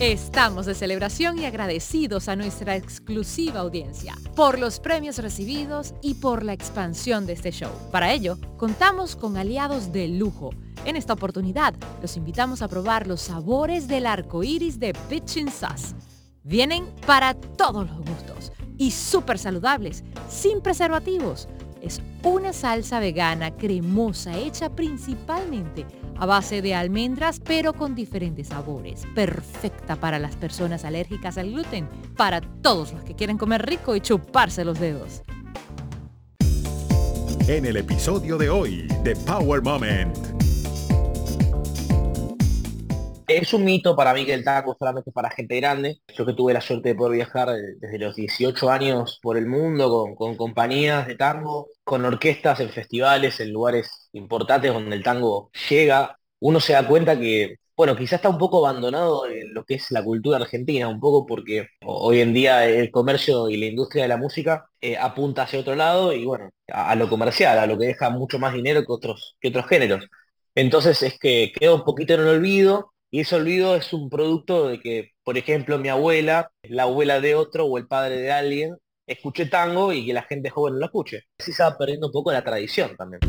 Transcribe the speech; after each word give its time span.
Estamos 0.00 0.66
de 0.66 0.74
celebración 0.74 1.38
y 1.38 1.44
agradecidos 1.44 2.28
a 2.28 2.34
nuestra 2.34 2.74
exclusiva 2.74 3.60
audiencia 3.60 4.16
por 4.34 4.58
los 4.58 4.80
premios 4.80 5.18
recibidos 5.18 5.94
y 6.02 6.14
por 6.14 6.42
la 6.42 6.52
expansión 6.52 7.26
de 7.26 7.34
este 7.34 7.52
show. 7.52 7.70
Para 7.92 8.12
ello, 8.12 8.36
contamos 8.56 9.14
con 9.14 9.36
aliados 9.36 9.92
de 9.92 10.08
lujo. 10.08 10.50
En 10.84 10.96
esta 10.96 11.12
oportunidad, 11.12 11.74
los 12.02 12.16
invitamos 12.16 12.60
a 12.60 12.66
probar 12.66 13.06
los 13.06 13.20
sabores 13.20 13.86
del 13.86 14.06
arco 14.06 14.42
iris 14.42 14.80
de 14.80 14.94
Pitchin 15.08 15.48
Sauce. 15.48 15.94
Vienen 16.42 16.86
para 17.06 17.34
todos 17.34 17.88
los 17.88 17.98
gustos 17.98 18.50
y 18.76 18.90
súper 18.90 19.38
saludables, 19.38 20.02
sin 20.28 20.60
preservativos. 20.60 21.46
Es 21.84 22.00
una 22.22 22.54
salsa 22.54 22.98
vegana 22.98 23.54
cremosa 23.54 24.38
hecha 24.38 24.74
principalmente 24.74 25.84
a 26.16 26.24
base 26.24 26.62
de 26.62 26.74
almendras 26.74 27.40
pero 27.44 27.74
con 27.74 27.94
diferentes 27.94 28.48
sabores. 28.48 29.02
Perfecta 29.14 29.96
para 29.96 30.18
las 30.18 30.34
personas 30.34 30.86
alérgicas 30.86 31.36
al 31.36 31.50
gluten, 31.50 31.86
para 32.16 32.40
todos 32.40 32.94
los 32.94 33.04
que 33.04 33.14
quieren 33.14 33.36
comer 33.36 33.66
rico 33.66 33.94
y 33.94 34.00
chuparse 34.00 34.64
los 34.64 34.80
dedos. 34.80 35.22
En 37.48 37.66
el 37.66 37.76
episodio 37.76 38.38
de 38.38 38.48
hoy 38.48 38.88
de 39.02 39.14
Power 39.16 39.60
Moment. 39.60 40.33
Es 43.26 43.54
un 43.54 43.64
mito 43.64 43.96
para 43.96 44.12
mí 44.12 44.26
que 44.26 44.34
el 44.34 44.44
taco 44.44 44.76
solamente 44.78 45.10
para 45.10 45.30
gente 45.30 45.56
grande. 45.56 46.00
Yo 46.14 46.26
que 46.26 46.34
tuve 46.34 46.52
la 46.52 46.60
suerte 46.60 46.90
de 46.90 46.94
poder 46.94 47.14
viajar 47.14 47.48
desde 47.78 47.98
los 47.98 48.16
18 48.16 48.70
años 48.70 49.18
por 49.22 49.38
el 49.38 49.46
mundo 49.46 50.14
con, 50.14 50.36
compañías 50.36 51.06
de 51.06 51.14
tango, 51.14 51.68
con 51.84 52.04
orquestas 52.04 52.60
en 52.60 52.68
festivales, 52.70 53.40
en 53.40 53.52
lugares 53.52 54.10
importantes 54.12 54.72
donde 54.72 54.96
el 54.96 55.02
tango 55.02 55.50
llega, 55.70 56.18
uno 56.40 56.60
se 56.60 56.74
da 56.74 56.86
cuenta 56.86 57.18
que, 57.18 57.56
bueno, 57.74 57.96
quizás 57.96 58.14
está 58.14 58.28
un 58.28 58.38
poco 58.38 58.66
abandonado 58.66 59.26
en 59.26 59.54
lo 59.54 59.64
que 59.64 59.74
es 59.74 59.90
la 59.90 60.04
cultura 60.04 60.36
argentina, 60.36 60.88
un 60.88 61.00
poco 61.00 61.24
porque 61.24 61.68
hoy 61.84 62.20
en 62.20 62.34
día 62.34 62.66
el 62.66 62.90
comercio 62.90 63.48
y 63.48 63.56
la 63.56 63.66
industria 63.66 64.02
de 64.04 64.08
la 64.08 64.16
música 64.18 64.66
eh, 64.82 64.98
apunta 64.98 65.44
hacia 65.44 65.60
otro 65.60 65.74
lado 65.76 66.12
y 66.12 66.24
bueno, 66.26 66.50
a, 66.68 66.94
lo 66.94 67.08
comercial, 67.08 67.58
a 67.58 67.66
lo 67.66 67.78
que 67.78 67.86
deja 67.86 68.10
mucho 68.10 68.38
más 68.38 68.52
dinero 68.52 68.80
que 68.82 68.92
otros, 68.92 69.36
que 69.40 69.48
otros 69.48 69.66
géneros. 69.66 70.06
Entonces 70.54 71.02
es 71.02 71.18
que 71.18 71.52
queda 71.58 71.74
un 71.74 71.84
poquito 71.84 72.14
en 72.14 72.20
el 72.20 72.28
olvido 72.28 72.93
y 73.14 73.20
ese 73.20 73.36
olvido 73.36 73.76
es 73.76 73.92
un 73.92 74.10
producto 74.10 74.66
de 74.66 74.80
que, 74.80 75.12
por 75.22 75.38
ejemplo, 75.38 75.78
mi 75.78 75.88
abuela, 75.88 76.50
la 76.64 76.82
abuela 76.82 77.20
de 77.20 77.36
otro 77.36 77.64
o 77.64 77.78
el 77.78 77.86
padre 77.86 78.16
de 78.16 78.32
alguien, 78.32 78.76
escuche 79.06 79.46
tango 79.46 79.92
y 79.92 80.04
que 80.04 80.12
la 80.12 80.22
gente 80.22 80.50
joven 80.50 80.74
no 80.74 80.80
lo 80.80 80.86
escuche. 80.86 81.20
Así 81.38 81.52
se 81.52 81.62
va 81.62 81.78
perdiendo 81.78 82.08
un 82.08 82.12
poco 82.12 82.32
la 82.32 82.42
tradición 82.42 82.96
también. 82.96 83.20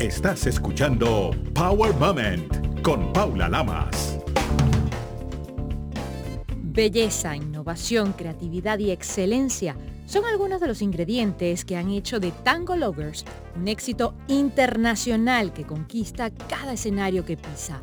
Estás 0.00 0.46
escuchando 0.46 1.30
Power 1.54 1.94
Moment 1.94 2.82
con 2.82 3.10
Paula 3.14 3.48
Lamas. 3.48 4.18
Belleza, 6.54 7.34
innovación, 7.36 8.12
creatividad 8.12 8.78
y 8.80 8.90
excelencia 8.90 9.76
son 10.04 10.26
algunos 10.26 10.60
de 10.60 10.68
los 10.68 10.82
ingredientes 10.82 11.64
que 11.64 11.78
han 11.78 11.90
hecho 11.90 12.20
de 12.20 12.32
Tango 12.32 12.76
Lovers 12.76 13.24
un 13.56 13.66
éxito 13.66 14.12
internacional 14.28 15.54
que 15.54 15.64
conquista 15.64 16.28
cada 16.50 16.74
escenario 16.74 17.24
que 17.24 17.38
pisa. 17.38 17.80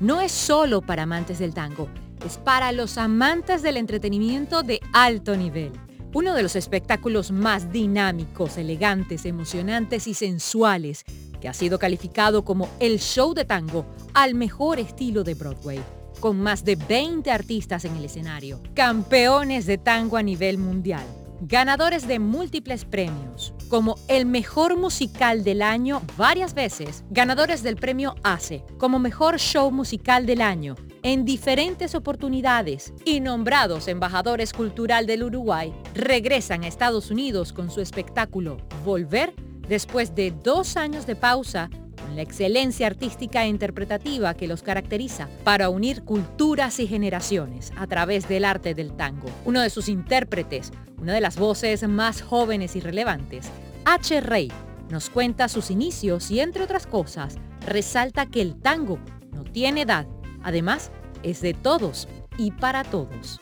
No 0.00 0.22
es 0.22 0.32
solo 0.32 0.80
para 0.80 1.02
amantes 1.02 1.38
del 1.38 1.52
tango, 1.52 1.86
es 2.24 2.38
para 2.38 2.72
los 2.72 2.96
amantes 2.96 3.60
del 3.60 3.76
entretenimiento 3.76 4.62
de 4.62 4.80
alto 4.94 5.36
nivel. 5.36 5.72
Uno 6.14 6.34
de 6.34 6.42
los 6.42 6.56
espectáculos 6.56 7.30
más 7.30 7.70
dinámicos, 7.70 8.56
elegantes, 8.56 9.26
emocionantes 9.26 10.06
y 10.06 10.14
sensuales 10.14 11.04
que 11.38 11.48
ha 11.48 11.52
sido 11.52 11.78
calificado 11.78 12.46
como 12.46 12.70
el 12.80 12.98
show 12.98 13.34
de 13.34 13.44
tango 13.44 13.84
al 14.14 14.34
mejor 14.34 14.78
estilo 14.78 15.22
de 15.22 15.34
Broadway, 15.34 15.80
con 16.18 16.40
más 16.40 16.64
de 16.64 16.76
20 16.76 17.30
artistas 17.30 17.84
en 17.84 17.94
el 17.96 18.06
escenario, 18.06 18.58
campeones 18.72 19.66
de 19.66 19.76
tango 19.76 20.16
a 20.16 20.22
nivel 20.22 20.56
mundial, 20.56 21.04
ganadores 21.42 22.08
de 22.08 22.18
múltiples 22.20 22.86
premios, 22.86 23.52
como 23.70 23.94
el 24.08 24.26
mejor 24.26 24.76
musical 24.76 25.44
del 25.44 25.62
año 25.62 26.02
varias 26.18 26.52
veces, 26.52 27.04
ganadores 27.08 27.62
del 27.62 27.76
premio 27.76 28.16
ACE 28.24 28.64
como 28.78 28.98
mejor 28.98 29.38
show 29.38 29.70
musical 29.70 30.26
del 30.26 30.42
año 30.42 30.74
en 31.02 31.24
diferentes 31.24 31.94
oportunidades 31.94 32.92
y 33.06 33.20
nombrados 33.20 33.88
embajadores 33.88 34.52
cultural 34.52 35.06
del 35.06 35.22
Uruguay, 35.22 35.72
regresan 35.94 36.64
a 36.64 36.66
Estados 36.66 37.10
Unidos 37.10 37.54
con 37.54 37.70
su 37.70 37.80
espectáculo 37.80 38.58
Volver 38.84 39.32
después 39.66 40.14
de 40.14 40.32
dos 40.32 40.76
años 40.76 41.06
de 41.06 41.16
pausa 41.16 41.70
la 42.16 42.22
excelencia 42.22 42.86
artística 42.86 43.44
e 43.44 43.48
interpretativa 43.48 44.34
que 44.34 44.48
los 44.48 44.62
caracteriza 44.62 45.28
para 45.44 45.68
unir 45.68 46.02
culturas 46.02 46.80
y 46.80 46.86
generaciones 46.86 47.72
a 47.76 47.86
través 47.86 48.28
del 48.28 48.44
arte 48.44 48.74
del 48.74 48.92
tango. 48.96 49.28
Uno 49.44 49.60
de 49.60 49.70
sus 49.70 49.88
intérpretes, 49.88 50.72
una 50.98 51.14
de 51.14 51.20
las 51.20 51.36
voces 51.36 51.86
más 51.88 52.22
jóvenes 52.22 52.76
y 52.76 52.80
relevantes, 52.80 53.50
H. 53.84 54.20
Rey, 54.20 54.50
nos 54.90 55.10
cuenta 55.10 55.48
sus 55.48 55.70
inicios 55.70 56.30
y 56.30 56.40
entre 56.40 56.64
otras 56.64 56.86
cosas, 56.86 57.36
resalta 57.66 58.26
que 58.26 58.42
el 58.42 58.60
tango 58.60 58.98
no 59.32 59.44
tiene 59.44 59.82
edad, 59.82 60.06
además 60.42 60.90
es 61.22 61.40
de 61.40 61.54
todos 61.54 62.08
y 62.38 62.50
para 62.50 62.84
todos. 62.84 63.40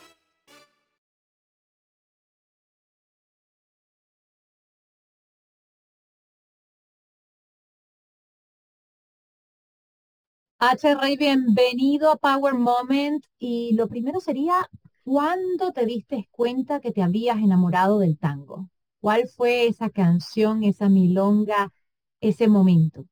H. 10.61 10.97
Rey, 10.97 11.17
bienvenido 11.17 12.11
a 12.11 12.17
Power 12.17 12.55
Moment. 12.55 13.25
Y 13.39 13.77
lo 13.77 13.87
primero 13.87 14.19
sería, 14.19 14.69
¿cuándo 15.05 15.71
te 15.71 15.87
diste 15.87 16.29
cuenta 16.33 16.81
que 16.81 16.91
te 16.91 17.01
habías 17.01 17.37
enamorado 17.37 18.01
del 18.01 18.19
tango? 18.19 18.69
¿Cuál 19.01 19.29
fue 19.29 19.69
esa 19.69 19.89
canción, 19.89 20.65
esa 20.65 20.89
milonga, 20.89 21.73
ese 22.21 22.49
momento? 22.49 23.05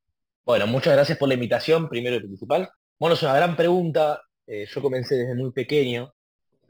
Bueno, 0.44 0.66
muchas 0.66 0.94
gracias 0.94 1.18
por 1.18 1.28
la 1.28 1.34
invitación, 1.34 1.88
primero 1.88 2.16
y 2.16 2.20
principal. 2.20 2.68
Bueno, 2.98 3.14
es 3.14 3.22
una 3.22 3.36
gran 3.36 3.54
pregunta. 3.54 4.20
Eh, 4.48 4.66
yo 4.68 4.82
comencé 4.82 5.14
desde 5.14 5.36
muy 5.36 5.52
pequeño, 5.52 6.12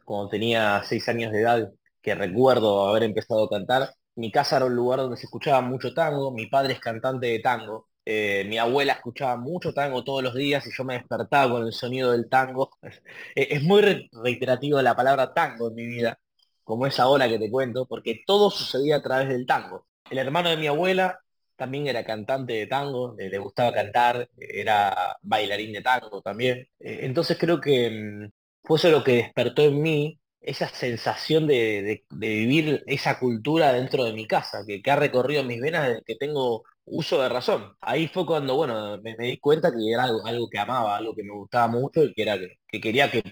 cuando 0.04 0.28
tenía 0.28 0.82
seis 0.84 1.08
años 1.08 1.32
de 1.32 1.40
edad, 1.40 1.72
que 2.02 2.14
recuerdo 2.14 2.86
haber 2.86 3.04
empezado 3.04 3.44
a 3.44 3.48
cantar. 3.48 3.94
Mi 4.14 4.30
casa 4.30 4.58
era 4.58 4.66
un 4.66 4.76
lugar 4.76 4.98
donde 4.98 5.16
se 5.16 5.24
escuchaba 5.24 5.62
mucho 5.62 5.94
tango, 5.94 6.32
mi 6.32 6.48
padre 6.48 6.74
es 6.74 6.80
cantante 6.80 7.28
de 7.28 7.38
tango, 7.38 7.88
eh, 8.06 8.44
mi 8.46 8.56
abuela 8.56 8.92
escuchaba 8.94 9.36
mucho 9.36 9.74
tango 9.74 10.04
todos 10.04 10.22
los 10.22 10.34
días 10.34 10.64
y 10.66 10.70
yo 10.72 10.84
me 10.84 10.94
despertaba 10.94 11.50
con 11.52 11.66
el 11.66 11.72
sonido 11.72 12.12
del 12.12 12.28
tango. 12.28 12.70
es 13.34 13.62
muy 13.62 13.82
reiterativo 14.12 14.80
la 14.80 14.94
palabra 14.94 15.34
tango 15.34 15.68
en 15.68 15.74
mi 15.74 15.86
vida, 15.86 16.20
como 16.62 16.86
esa 16.86 17.08
ola 17.08 17.28
que 17.28 17.38
te 17.38 17.50
cuento, 17.50 17.86
porque 17.86 18.22
todo 18.26 18.50
sucedía 18.50 18.96
a 18.96 19.02
través 19.02 19.28
del 19.28 19.44
tango. 19.46 19.86
El 20.08 20.18
hermano 20.18 20.50
de 20.50 20.56
mi 20.56 20.68
abuela 20.68 21.18
también 21.56 21.88
era 21.88 22.04
cantante 22.04 22.52
de 22.52 22.66
tango, 22.66 23.16
le, 23.18 23.38
gustaba 23.38 23.72
cantar, 23.72 24.28
era 24.38 25.16
bailarín 25.22 25.72
de 25.72 25.82
tango 25.82 26.22
también. 26.22 26.68
Eh, 26.78 27.00
entonces 27.02 27.36
creo 27.38 27.60
que 27.60 27.90
mm, 27.90 28.30
fue 28.62 28.78
eso 28.78 28.90
lo 28.90 29.02
que 29.04 29.12
despertó 29.14 29.62
en 29.62 29.82
mí 29.82 30.20
esa 30.40 30.68
sensación 30.68 31.46
de, 31.48 32.04
vivir 32.10 32.84
esa 32.86 33.18
cultura 33.18 33.72
dentro 33.72 34.04
de 34.04 34.12
mi 34.12 34.26
casa, 34.28 34.64
que, 34.66 34.80
que 34.82 34.90
ha 34.90 34.96
recorrido 34.96 35.42
mis 35.44 35.60
venas 35.60 35.88
desde 35.88 36.02
que 36.04 36.16
tengo 36.16 36.62
uso 36.86 37.20
de 37.20 37.28
razón. 37.28 37.72
Ahí 37.80 38.08
fue 38.08 38.24
cuando, 38.24 38.56
bueno, 38.56 38.98
me, 39.02 39.16
di 39.16 39.38
cuenta 39.38 39.70
que 39.72 39.92
era 39.92 40.04
algo, 40.04 40.48
que 40.48 40.58
amaba, 40.58 40.96
algo 40.96 41.14
que 41.14 41.24
me 41.24 41.34
gustaba 41.34 41.68
mucho 41.68 42.04
y 42.04 42.14
que 42.14 42.22
era 42.22 42.38
que, 42.38 42.80
quería 42.80 43.10
que 43.10 43.22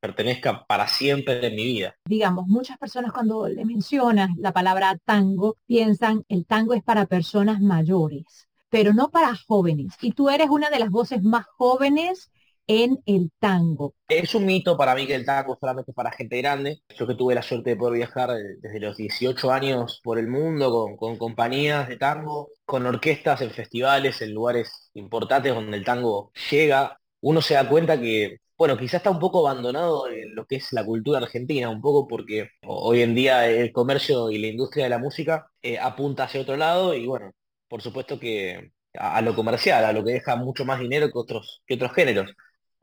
pertenezca 0.00 0.64
para 0.66 0.86
siempre 0.88 1.46
en 1.46 1.54
mi 1.54 1.64
vida. 1.64 1.94
Digamos, 2.04 2.46
muchas 2.46 2.78
personas 2.78 3.12
cuando 3.12 3.48
le 3.48 3.64
mencionas 3.64 4.30
la 4.38 4.52
palabra 4.52 4.98
tango 5.04 5.56
piensan 5.66 6.24
el 6.28 6.46
tango 6.46 6.74
es 6.74 6.82
para 6.82 7.06
personas 7.06 7.60
mayores, 7.60 8.48
pero 8.68 8.92
no 8.92 9.10
para 9.10 9.34
jóvenes. 9.36 9.94
Y 10.00 10.12
tú 10.12 10.28
eres 10.28 10.48
una 10.50 10.70
de 10.70 10.78
las 10.78 10.90
voces 10.90 11.22
más 11.22 11.46
jóvenes 11.56 12.30
en 12.66 12.98
el 13.06 13.30
tango. 13.38 13.94
Es 14.08 14.34
un 14.34 14.46
mito 14.46 14.76
para 14.76 14.94
mí 14.94 15.06
que 15.06 15.14
el 15.14 15.24
tango 15.24 15.56
solamente 15.60 15.92
para 15.92 16.12
gente 16.12 16.38
grande. 16.38 16.82
Yo 16.96 17.06
que 17.06 17.14
tuve 17.14 17.34
la 17.34 17.42
suerte 17.42 17.70
de 17.70 17.76
poder 17.76 17.94
viajar 17.94 18.30
desde 18.60 18.80
los 18.80 18.96
18 18.96 19.50
años 19.52 20.00
por 20.02 20.18
el 20.18 20.28
mundo 20.28 20.96
con, 20.96 21.16
compañías 21.18 21.88
de 21.88 21.96
tango, 21.96 22.50
con 22.64 22.86
orquestas 22.86 23.40
en 23.42 23.50
festivales, 23.50 24.20
en 24.22 24.32
lugares 24.34 24.90
importantes 24.94 25.54
donde 25.54 25.76
el 25.76 25.84
tango 25.84 26.32
llega, 26.50 26.98
uno 27.20 27.40
se 27.42 27.54
da 27.54 27.68
cuenta 27.68 28.00
que, 28.00 28.38
bueno, 28.56 28.76
quizás 28.76 28.94
está 28.94 29.10
un 29.10 29.18
poco 29.18 29.46
abandonado 29.46 30.08
en 30.08 30.34
lo 30.34 30.46
que 30.46 30.56
es 30.56 30.72
la 30.72 30.84
cultura 30.84 31.18
argentina, 31.18 31.70
un 31.70 31.80
poco 31.80 32.06
porque 32.06 32.48
hoy 32.66 33.02
en 33.02 33.14
día 33.14 33.46
el 33.48 33.72
comercio 33.72 34.30
y 34.30 34.38
la 34.38 34.46
industria 34.48 34.84
de 34.84 34.90
la 34.90 34.98
música 34.98 35.46
eh, 35.62 35.78
apunta 35.78 36.24
hacia 36.24 36.40
otro 36.40 36.56
lado 36.56 36.94
y 36.94 37.06
bueno, 37.06 37.32
por 37.68 37.82
supuesto 37.82 38.18
que 38.20 38.72
a, 38.94 39.16
a, 39.16 39.22
lo 39.22 39.34
comercial, 39.34 39.84
a 39.84 39.92
lo 39.92 40.04
que 40.04 40.12
deja 40.12 40.36
mucho 40.36 40.64
más 40.64 40.80
dinero 40.80 41.06
que 41.08 41.18
otros, 41.18 41.62
que 41.66 41.74
otros 41.74 41.92
géneros. 41.92 42.34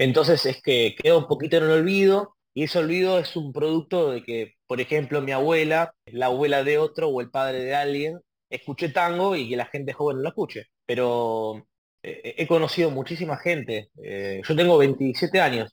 Entonces 0.02 0.44
es 0.48 0.62
que 0.64 0.96
queda 0.98 1.16
un 1.16 1.28
poquito 1.28 1.58
en 1.58 1.64
el 1.66 1.72
olvido 1.72 2.36
y 2.56 2.64
ese 2.64 2.80
olvido 2.80 3.20
es 3.20 3.36
un 3.36 3.54
producto 3.54 4.10
de 4.12 4.24
que, 4.24 4.56
por 4.66 4.82
ejemplo, 4.82 5.22
mi 5.22 5.32
abuela, 5.32 5.94
la 6.08 6.26
abuela 6.26 6.64
de 6.64 6.80
otro 6.80 7.10
o 7.10 7.22
el 7.22 7.30
padre 7.30 7.60
de 7.64 7.76
alguien, 7.76 8.20
escuche 8.50 8.90
tango 8.90 9.36
y 9.36 9.48
que 9.48 9.56
la 9.56 9.68
gente 9.68 9.94
joven 9.94 10.18
no 10.18 10.24
lo 10.24 10.30
escuche. 10.30 10.66
Pero 10.88 11.68
eh, 12.02 12.34
he 12.36 12.48
conocido 12.48 12.90
muchísima 12.90 13.38
gente. 13.38 13.92
Eh, 14.04 14.42
yo 14.44 14.56
tengo 14.56 14.80
27 14.80 15.40
años 15.40 15.72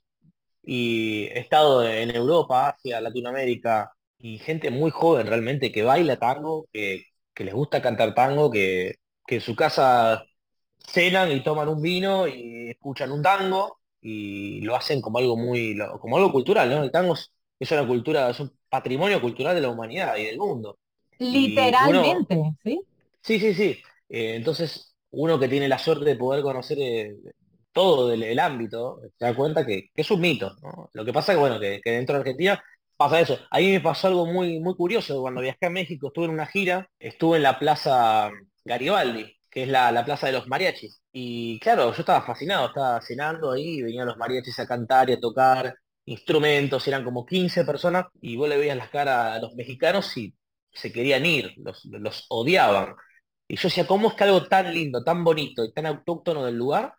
y 0.62 1.24
he 1.28 1.38
estado 1.40 1.88
en 1.88 2.14
Europa, 2.14 2.68
Asia, 2.68 3.00
Latinoamérica, 3.00 3.92
y 4.18 4.38
gente 4.38 4.70
muy 4.70 4.90
joven 4.90 5.26
realmente 5.26 5.72
que 5.72 5.82
baila 5.84 6.18
tango, 6.18 6.66
que, 6.72 7.04
que 7.34 7.44
les 7.44 7.54
gusta 7.54 7.80
cantar 7.80 8.14
tango, 8.14 8.50
que, 8.50 8.96
que 9.26 9.36
en 9.36 9.40
su 9.40 9.56
casa 9.56 10.24
cenan 10.86 11.32
y 11.32 11.42
toman 11.42 11.68
un 11.68 11.80
vino 11.82 12.28
y 12.28 12.70
escuchan 12.70 13.10
un 13.12 13.22
tango 13.22 13.77
y 14.00 14.60
lo 14.62 14.76
hacen 14.76 15.00
como 15.00 15.18
algo 15.18 15.36
muy, 15.36 15.76
como 16.00 16.16
algo 16.16 16.32
cultural, 16.32 16.70
¿no? 16.70 16.82
El 16.82 16.90
tango 16.90 17.14
es, 17.58 17.72
una 17.72 17.86
cultura, 17.86 18.30
es 18.30 18.40
un 18.40 18.52
patrimonio 18.68 19.20
cultural 19.20 19.54
de 19.54 19.62
la 19.62 19.70
humanidad 19.70 20.16
y 20.16 20.24
del 20.24 20.38
mundo. 20.38 20.78
Literalmente, 21.18 22.54
¿sí? 22.62 22.80
Sí, 23.22 23.40
sí, 23.40 23.54
sí. 23.54 23.78
Eh, 24.08 24.34
entonces, 24.36 24.94
uno 25.10 25.38
que 25.38 25.48
tiene 25.48 25.68
la 25.68 25.78
suerte 25.78 26.04
de 26.04 26.16
poder 26.16 26.42
conocer 26.42 26.78
eh, 26.80 27.16
todo 27.72 28.12
el, 28.12 28.38
ámbito, 28.38 29.00
se 29.18 29.24
da 29.24 29.34
cuenta 29.34 29.66
que, 29.66 29.90
es 29.94 30.10
un 30.10 30.20
mito, 30.20 30.56
¿no? 30.62 30.90
Lo 30.92 31.04
que 31.04 31.12
pasa 31.12 31.32
que, 31.32 31.38
bueno, 31.38 31.60
que, 31.60 31.80
dentro 31.84 32.14
de 32.14 32.20
Argentina 32.20 32.62
pasa 32.96 33.20
eso. 33.20 33.38
A 33.50 33.58
mí 33.58 33.70
me 33.70 33.80
pasó 33.80 34.08
algo 34.08 34.26
muy, 34.26 34.60
muy 34.60 34.74
curioso. 34.74 35.20
Cuando 35.20 35.40
viajé 35.40 35.66
a 35.66 35.70
México, 35.70 36.08
estuve 36.08 36.26
en 36.26 36.32
una 36.32 36.46
gira, 36.46 36.88
estuve 36.98 37.36
en 37.36 37.44
la 37.44 37.58
Plaza 37.58 38.30
Garibaldi, 38.64 39.37
que 39.50 39.62
es 39.64 39.68
la, 39.68 40.04
plaza 40.04 40.26
de 40.26 40.32
los 40.34 40.46
mariachis. 40.48 41.02
Y 41.12 41.58
claro, 41.60 41.92
yo 41.92 42.00
estaba 42.00 42.22
fascinado, 42.22 42.68
estaba 42.68 43.00
cenando 43.00 43.52
ahí, 43.52 43.82
venían 43.82 44.06
los 44.06 44.16
mariachis 44.16 44.58
a 44.60 44.66
cantar 44.66 45.10
y 45.10 45.14
a 45.14 45.20
tocar 45.20 45.74
instrumentos, 46.04 46.86
eran 46.88 47.04
como 47.04 47.26
15 47.26 47.64
personas, 47.64 48.06
y 48.20 48.36
vos 48.36 48.48
le 48.48 48.56
veías 48.58 48.76
las 48.76 48.90
caras 48.90 49.36
a 49.36 49.40
los 49.40 49.54
mexicanos 49.54 50.16
y 50.16 50.34
se 50.72 50.92
querían 50.92 51.26
ir, 51.26 51.54
los, 51.58 51.84
los 51.86 52.26
odiaban. 52.30 52.94
Y 53.46 53.56
yo 53.56 53.68
decía, 53.68 53.86
¿cómo 53.86 54.08
es 54.08 54.14
que 54.14 54.24
algo 54.24 54.46
tan 54.46 54.72
lindo, 54.72 55.02
tan 55.04 55.24
bonito 55.24 55.64
y 55.64 55.72
tan 55.72 55.86
autóctono 55.86 56.44
del 56.44 56.56
lugar, 56.56 56.94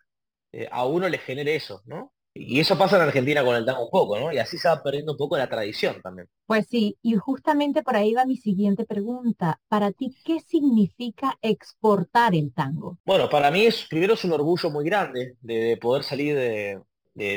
eh, 0.52 0.68
a 0.70 0.86
uno 0.86 1.08
le 1.08 1.18
genere 1.18 1.56
eso, 1.56 1.82
¿no? 1.86 2.12
Y 2.32 2.60
eso 2.60 2.78
pasa 2.78 2.96
en 2.96 3.02
Argentina 3.02 3.44
con 3.44 3.56
el 3.56 3.64
tango 3.64 3.84
un 3.84 3.90
poco, 3.90 4.18
¿no? 4.18 4.32
Y 4.32 4.38
así 4.38 4.56
se 4.56 4.68
va 4.68 4.82
perdiendo 4.82 5.12
un 5.12 5.18
poco 5.18 5.36
la 5.36 5.48
tradición 5.48 6.00
también. 6.00 6.28
Pues 6.46 6.66
sí, 6.68 6.96
y 7.02 7.16
justamente 7.16 7.82
por 7.82 7.96
ahí 7.96 8.14
va 8.14 8.24
mi 8.24 8.36
siguiente 8.36 8.84
pregunta. 8.84 9.60
Para 9.68 9.90
ti, 9.90 10.14
¿qué 10.24 10.38
significa 10.40 11.36
exportar 11.42 12.34
el 12.34 12.52
tango? 12.52 12.98
Bueno, 13.04 13.28
para 13.28 13.50
mí 13.50 13.66
es, 13.66 13.86
primero 13.88 14.14
es 14.14 14.24
un 14.24 14.32
orgullo 14.32 14.70
muy 14.70 14.84
grande 14.84 15.36
de, 15.40 15.76
poder 15.80 16.04
salir 16.04 16.36
de, 16.36 16.80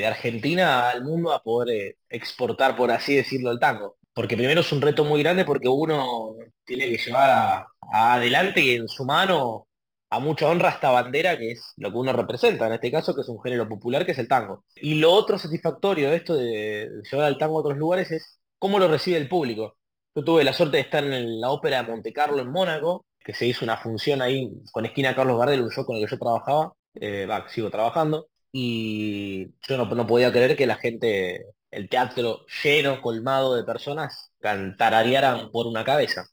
Argentina 0.06 0.90
al 0.90 1.04
mundo 1.04 1.34
a 1.34 1.42
poder 1.42 1.76
eh, 1.76 1.98
exportar, 2.10 2.76
por 2.78 2.92
así 2.92 3.16
decirlo, 3.16 3.52
el 3.52 3.60
tango. 3.60 3.98
Porque 4.14 4.38
primero 4.38 4.62
es 4.62 4.72
un 4.72 4.82
reto 4.82 5.04
muy 5.04 5.24
grande 5.24 5.44
porque 5.44 5.68
uno 5.68 6.36
tiene 6.64 6.86
que 6.86 6.98
llevar 6.98 7.66
adelante 7.92 8.62
y 8.62 8.76
en 8.76 8.88
su 8.88 9.04
mano 9.04 9.68
a 10.14 10.20
mucha 10.20 10.48
honra 10.48 10.70
esta 10.70 10.92
bandera 10.92 11.38
que 11.40 11.52
es 11.54 11.74
lo 11.78 11.92
que 11.92 11.98
uno 11.98 12.14
representa, 12.14 12.68
en 12.68 12.74
este 12.74 12.92
caso 12.92 13.16
que 13.16 13.22
es 13.22 13.30
un 13.30 13.42
género 13.42 13.68
popular 13.68 14.06
que 14.06 14.12
es 14.12 14.20
el 14.20 14.28
tango. 14.28 14.64
Y 14.76 14.96
lo 14.96 15.12
otro 15.12 15.40
satisfactorio 15.40 16.12
de 16.12 16.16
esto 16.18 16.36
de 16.36 16.88
llevar 17.12 17.26
al 17.26 17.38
tango 17.40 17.58
a 17.58 17.62
otros 17.62 17.78
lugares 17.78 18.12
es 18.12 18.40
cómo 18.60 18.78
lo 18.78 18.88
recibe 18.88 19.18
el 19.18 19.28
público. 19.28 19.78
Yo 20.16 20.24
tuve 20.24 20.44
la 20.44 20.54
suerte 20.54 20.78
de 20.78 20.84
estar 20.84 21.04
en 21.04 21.42
la 21.42 21.50
ópera 21.50 21.82
de 21.82 21.90
Monte 21.90 22.14
Carlo 22.14 22.42
en 22.42 22.52
Mónaco, 22.52 23.08
que 23.26 23.34
se 23.34 23.48
hizo 23.48 23.66
una 23.66 23.78
función 23.78 24.22
ahí 24.22 24.52
con 24.72 24.86
esquina 24.86 25.16
Carlos 25.16 25.40
Gardel, 25.40 25.64
un 25.64 25.72
show 25.72 25.86
con 25.86 25.96
el 25.98 26.06
que 26.06 26.12
yo 26.12 26.20
trabajaba, 26.20 26.74
eh, 26.94 27.28
sigo 27.50 27.72
trabajando, 27.72 28.28
y 28.52 29.48
yo 29.68 29.78
no, 29.78 29.86
no 29.86 30.06
podía 30.06 30.32
creer 30.32 30.56
que 30.56 30.68
la 30.68 30.76
gente, 30.76 31.48
el 31.72 31.90
teatro 31.90 32.46
lleno, 32.64 33.02
colmado 33.02 33.56
de 33.56 33.64
personas, 33.64 34.32
cantararearan 34.40 35.50
por 35.52 35.66
una 35.66 35.84
cabeza, 35.84 36.26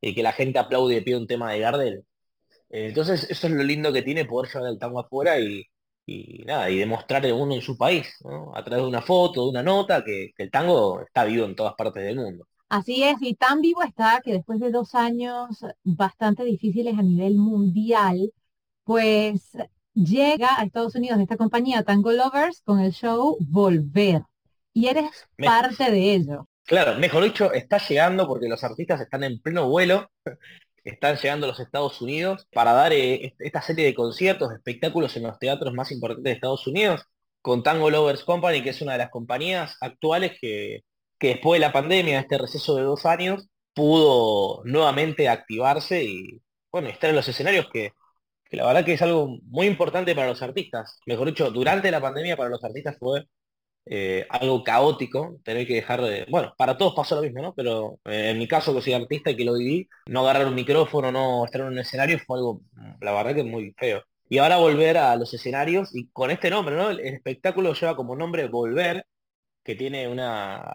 y 0.00 0.14
que 0.14 0.22
la 0.22 0.32
gente 0.32 0.60
aplaude 0.60 0.96
de 0.96 1.02
pie 1.02 1.16
un 1.16 1.26
tema 1.26 1.52
de 1.52 1.58
Gardel 1.60 2.04
entonces, 2.76 3.26
eso 3.30 3.46
es 3.46 3.52
lo 3.52 3.62
lindo 3.62 3.92
que 3.92 4.02
tiene 4.02 4.24
poder 4.24 4.52
llevar 4.52 4.70
el 4.70 4.78
tango 4.80 4.98
afuera 4.98 5.38
y, 5.38 5.64
nada, 6.44 6.68
y 6.68 6.78
demostrar 6.78 7.24
uno 7.32 7.54
en 7.54 7.62
su 7.62 7.78
país, 7.78 8.08
a 8.52 8.64
través 8.64 8.82
de 8.82 8.88
una 8.88 9.00
foto, 9.00 9.44
de 9.44 9.50
una 9.50 9.62
nota, 9.62 10.02
que, 10.04 10.32
el 10.36 10.50
tango 10.50 11.00
está 11.02 11.24
vivo 11.24 11.46
en 11.46 11.54
todas 11.54 11.74
partes 11.74 12.02
del 12.02 12.16
mundo. 12.16 12.48
Así 12.68 13.04
es, 13.04 13.16
y 13.20 13.34
tan 13.34 13.60
vivo 13.60 13.84
está 13.84 14.20
que 14.24 14.32
después 14.32 14.58
de 14.58 14.72
dos 14.72 14.96
años 14.96 15.64
bastante 15.84 16.42
difíciles 16.42 16.98
a 16.98 17.02
nivel 17.02 17.36
mundial, 17.36 18.32
pues 18.82 19.52
llega 19.94 20.58
a 20.58 20.64
Estados 20.64 20.96
Unidos 20.96 21.20
esta 21.20 21.36
compañía 21.36 21.84
Tango 21.84 22.10
Lovers 22.10 22.60
con 22.62 22.80
el 22.80 22.92
show 22.92 23.36
Volver. 23.38 24.22
Y 24.72 24.88
eres 24.88 25.10
parte 25.36 25.92
de 25.92 26.14
ello. 26.14 26.48
Claro, 26.64 26.98
mejor 26.98 27.22
dicho, 27.22 27.52
está 27.52 27.78
llegando 27.78 28.26
porque 28.26 28.48
los 28.48 28.64
artistas 28.64 29.00
están 29.00 29.22
en 29.22 29.38
pleno 29.38 29.68
vuelo 29.68 30.10
están 30.84 31.16
llegando 31.16 31.46
a 31.46 31.50
los 31.50 31.60
Estados 31.60 32.00
Unidos 32.02 32.46
para 32.52 32.72
dar 32.72 32.92
eh, 32.92 33.34
esta 33.38 33.62
serie 33.62 33.86
de 33.86 33.94
conciertos, 33.94 34.52
espectáculos 34.52 35.16
en 35.16 35.24
los 35.24 35.38
teatros 35.38 35.72
más 35.74 35.90
importantes 35.90 36.24
de 36.24 36.32
Estados 36.32 36.66
Unidos, 36.66 37.02
con 37.40 37.62
Tango 37.62 37.90
Lovers 37.90 38.24
Company, 38.24 38.62
que 38.62 38.70
es 38.70 38.80
una 38.82 38.92
de 38.92 38.98
las 38.98 39.10
compañías 39.10 39.76
actuales 39.80 40.32
que, 40.40 40.84
después 41.20 41.60
de 41.60 41.66
la 41.66 41.72
pandemia, 41.72 42.20
este 42.20 42.38
receso 42.38 42.76
de 42.76 42.82
dos 42.82 43.06
años, 43.06 43.48
pudo 43.74 44.62
nuevamente 44.64 45.28
activarse 45.28 46.04
y 46.04 46.40
bueno, 46.70 46.88
estar 46.88 47.10
en 47.10 47.16
los 47.16 47.28
escenarios 47.28 47.68
que, 47.72 47.92
que 48.50 48.56
la 48.56 48.66
verdad 48.66 48.84
que 48.84 48.94
es 48.94 49.02
algo 49.02 49.38
muy 49.44 49.66
importante 49.66 50.14
para 50.14 50.28
los 50.28 50.42
artistas. 50.42 50.98
Mejor 51.06 51.28
dicho, 51.28 51.50
durante 51.50 51.90
la 51.90 52.00
pandemia 52.00 52.36
para 52.36 52.50
los 52.50 52.62
artistas 52.64 52.96
fue 52.98 53.26
eh, 53.86 54.26
algo 54.30 54.64
caótico, 54.64 55.38
tener 55.44 55.66
que 55.66 55.74
dejar 55.74 56.02
de... 56.02 56.26
Bueno, 56.30 56.54
para 56.56 56.78
todos 56.78 56.94
pasó 56.94 57.16
lo 57.16 57.22
mismo, 57.22 57.42
¿no? 57.42 57.54
Pero 57.54 57.98
eh, 58.04 58.30
en 58.30 58.38
mi 58.38 58.48
caso, 58.48 58.74
que 58.74 58.82
soy 58.82 58.94
artista 58.94 59.30
y 59.30 59.36
que 59.36 59.44
lo 59.44 59.54
viví, 59.54 59.88
no 60.06 60.20
agarrar 60.20 60.46
un 60.46 60.54
micrófono, 60.54 61.12
no 61.12 61.44
estar 61.44 61.60
en 61.60 61.68
un 61.68 61.78
escenario 61.78 62.18
fue 62.26 62.38
algo, 62.38 62.62
la 63.00 63.12
verdad 63.12 63.34
que 63.34 63.44
muy 63.44 63.74
feo. 63.78 64.02
Y 64.28 64.38
ahora 64.38 64.56
volver 64.56 64.96
a 64.98 65.16
los 65.16 65.32
escenarios 65.34 65.94
y 65.94 66.08
con 66.08 66.30
este 66.30 66.50
nombre, 66.50 66.76
¿no? 66.76 66.90
El, 66.90 67.00
espectáculo 67.00 67.74
lleva 67.74 67.96
como 67.96 68.16
nombre 68.16 68.48
Volver, 68.48 69.06
que 69.62 69.74
tiene 69.76 70.08
una, 70.08 70.74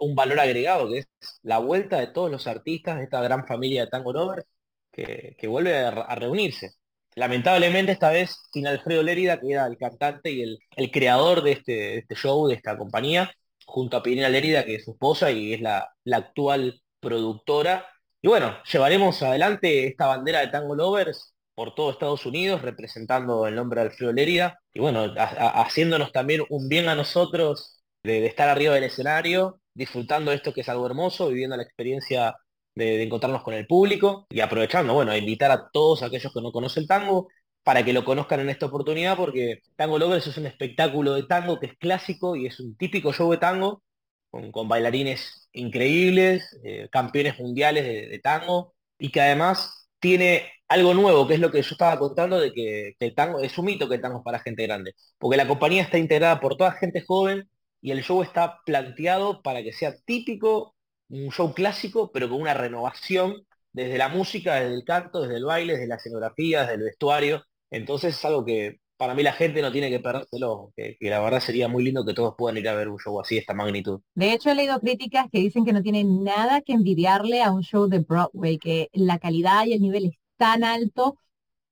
un 0.00 0.14
valor 0.14 0.40
agregado, 0.40 0.90
que 0.90 0.98
es 0.98 1.08
la 1.42 1.58
vuelta 1.58 2.00
de 2.00 2.08
todos 2.08 2.30
los 2.30 2.46
artistas 2.46 2.98
de 2.98 3.04
esta 3.04 3.22
gran 3.22 3.46
familia 3.46 3.84
de 3.84 3.90
Tango 3.90 4.12
Lovers, 4.12 4.46
que, 4.92 5.36
que 5.38 5.48
vuelve 5.48 5.76
a 5.76 6.14
reunirse. 6.16 6.79
Lamentablemente 7.16 7.92
esta 7.92 8.10
vez 8.10 8.36
sin 8.52 8.66
Alfredo 8.66 9.02
Lérida, 9.02 9.40
que 9.40 9.52
era 9.52 9.66
el 9.66 9.76
cantante 9.76 10.30
y 10.30 10.42
el, 10.42 10.90
creador 10.90 11.42
de 11.42 11.52
este, 11.52 11.98
este, 11.98 12.14
show, 12.14 12.46
de 12.46 12.54
esta 12.54 12.78
compañía, 12.78 13.30
junto 13.66 13.96
a 13.96 14.02
Pinela 14.02 14.28
Lérida, 14.28 14.64
que 14.64 14.76
es 14.76 14.84
su 14.84 14.92
esposa 14.92 15.30
y 15.30 15.54
es 15.54 15.60
la, 15.60 15.92
actual 16.12 16.80
productora. 17.00 17.86
Y 18.22 18.28
bueno, 18.28 18.56
llevaremos 18.70 19.22
adelante 19.22 19.86
esta 19.86 20.06
bandera 20.06 20.40
de 20.40 20.48
Tango 20.48 20.74
Lovers 20.74 21.34
por 21.54 21.74
todo 21.74 21.90
Estados 21.90 22.24
Unidos, 22.26 22.62
representando 22.62 23.46
el 23.46 23.54
nombre 23.54 23.80
de 23.80 23.88
Alfredo 23.88 24.12
Lérida, 24.12 24.60
y 24.72 24.80
bueno, 24.80 25.12
haciéndonos 25.16 26.12
también 26.12 26.42
un 26.48 26.68
bien 26.68 26.88
a 26.88 26.94
nosotros 26.94 27.82
de, 28.02 28.20
de, 28.20 28.26
estar 28.28 28.48
arriba 28.48 28.74
del 28.74 28.84
escenario, 28.84 29.60
disfrutando 29.74 30.32
esto 30.32 30.52
que 30.52 30.62
es 30.62 30.68
algo 30.68 30.86
hermoso, 30.86 31.28
viviendo 31.28 31.56
la 31.56 31.62
experiencia 31.64 32.36
de, 32.74 33.02
encontrarnos 33.02 33.42
con 33.42 33.54
el 33.54 33.66
público 33.66 34.26
y 34.30 34.40
aprovechando, 34.40 34.94
bueno, 34.94 35.16
invitar 35.16 35.50
a 35.50 35.70
todos 35.70 36.02
aquellos 36.02 36.32
que 36.32 36.40
no 36.40 36.52
conocen 36.52 36.86
tango 36.86 37.28
para 37.62 37.84
que 37.84 37.92
lo 37.92 38.04
conozcan 38.04 38.40
en 38.40 38.50
esta 38.50 38.66
oportunidad, 38.66 39.16
porque 39.16 39.62
Tango 39.76 39.98
Lovers 39.98 40.26
es 40.26 40.36
un 40.38 40.46
espectáculo 40.46 41.14
de 41.14 41.24
tango 41.24 41.60
que 41.60 41.66
es 41.66 41.76
clásico 41.78 42.36
y 42.36 42.46
es 42.46 42.58
un 42.60 42.76
típico 42.76 43.12
show 43.12 43.30
de 43.30 43.38
tango, 43.38 43.82
con, 44.30 44.68
bailarines 44.68 45.48
increíbles, 45.52 46.58
eh, 46.64 46.88
campeones 46.90 47.38
mundiales 47.38 47.84
de, 47.84 48.18
tango, 48.20 48.74
y 48.98 49.10
que 49.10 49.20
además 49.20 49.88
tiene 49.98 50.50
algo 50.68 50.94
nuevo, 50.94 51.26
que 51.26 51.34
es 51.34 51.40
lo 51.40 51.50
que 51.50 51.62
yo 51.62 51.72
estaba 51.72 51.98
contando, 51.98 52.40
de 52.40 52.52
que, 52.52 52.94
que, 52.98 53.06
el 53.06 53.14
tango 53.14 53.40
es 53.40 53.56
un 53.58 53.66
mito 53.66 53.88
que 53.88 53.96
el 53.96 54.00
tango 54.00 54.18
es 54.18 54.24
para 54.24 54.40
gente 54.40 54.62
grande, 54.66 54.94
porque 55.18 55.36
la 55.36 55.48
compañía 55.48 55.82
está 55.82 55.98
integrada 55.98 56.40
por 56.40 56.56
toda 56.56 56.72
gente 56.72 57.02
joven 57.06 57.48
y 57.82 57.90
el 57.90 58.02
show 58.02 58.22
está 58.22 58.60
planteado 58.64 59.42
para 59.42 59.62
que 59.62 59.72
sea 59.72 59.94
típico 60.04 60.74
un 61.10 61.30
show 61.30 61.52
clásico, 61.52 62.10
pero 62.12 62.28
con 62.28 62.40
una 62.40 62.54
renovación 62.54 63.46
desde 63.72 63.98
la 63.98 64.08
música, 64.08 64.54
desde 64.54 64.74
el 64.74 64.84
canto, 64.84 65.22
desde 65.22 65.36
el 65.36 65.44
baile, 65.44 65.74
desde 65.74 65.86
la 65.86 65.96
escenografía, 65.96 66.62
desde 66.62 66.74
el 66.74 66.82
vestuario. 66.82 67.44
Entonces 67.70 68.16
es 68.16 68.24
algo 68.24 68.44
que 68.44 68.80
para 68.96 69.14
mí 69.14 69.22
la 69.22 69.32
gente 69.32 69.62
no 69.62 69.72
tiene 69.72 69.88
que 69.88 70.00
perdérselo, 70.00 70.72
que, 70.76 70.96
que, 71.00 71.08
la 71.08 71.20
verdad 71.20 71.40
sería 71.40 71.68
muy 71.68 71.82
lindo 71.82 72.04
que 72.04 72.12
todos 72.12 72.34
puedan 72.36 72.58
ir 72.58 72.68
a 72.68 72.74
ver 72.74 72.88
un 72.88 72.98
show 72.98 73.18
así 73.18 73.36
de 73.36 73.40
esta 73.40 73.54
magnitud. 73.54 74.00
De 74.14 74.32
hecho, 74.32 74.50
he 74.50 74.54
leído 74.54 74.78
críticas 74.78 75.26
que 75.32 75.38
dicen 75.38 75.64
que 75.64 75.72
no 75.72 75.82
tienen 75.82 76.22
nada 76.22 76.60
que 76.60 76.74
envidiarle 76.74 77.42
a 77.42 77.50
un 77.50 77.62
show 77.62 77.88
de 77.88 78.00
Broadway, 78.00 78.58
que 78.58 78.88
la 78.92 79.18
calidad 79.18 79.64
y 79.64 79.72
el 79.72 79.80
nivel 79.80 80.06
es 80.06 80.18
tan 80.36 80.64
alto 80.64 81.16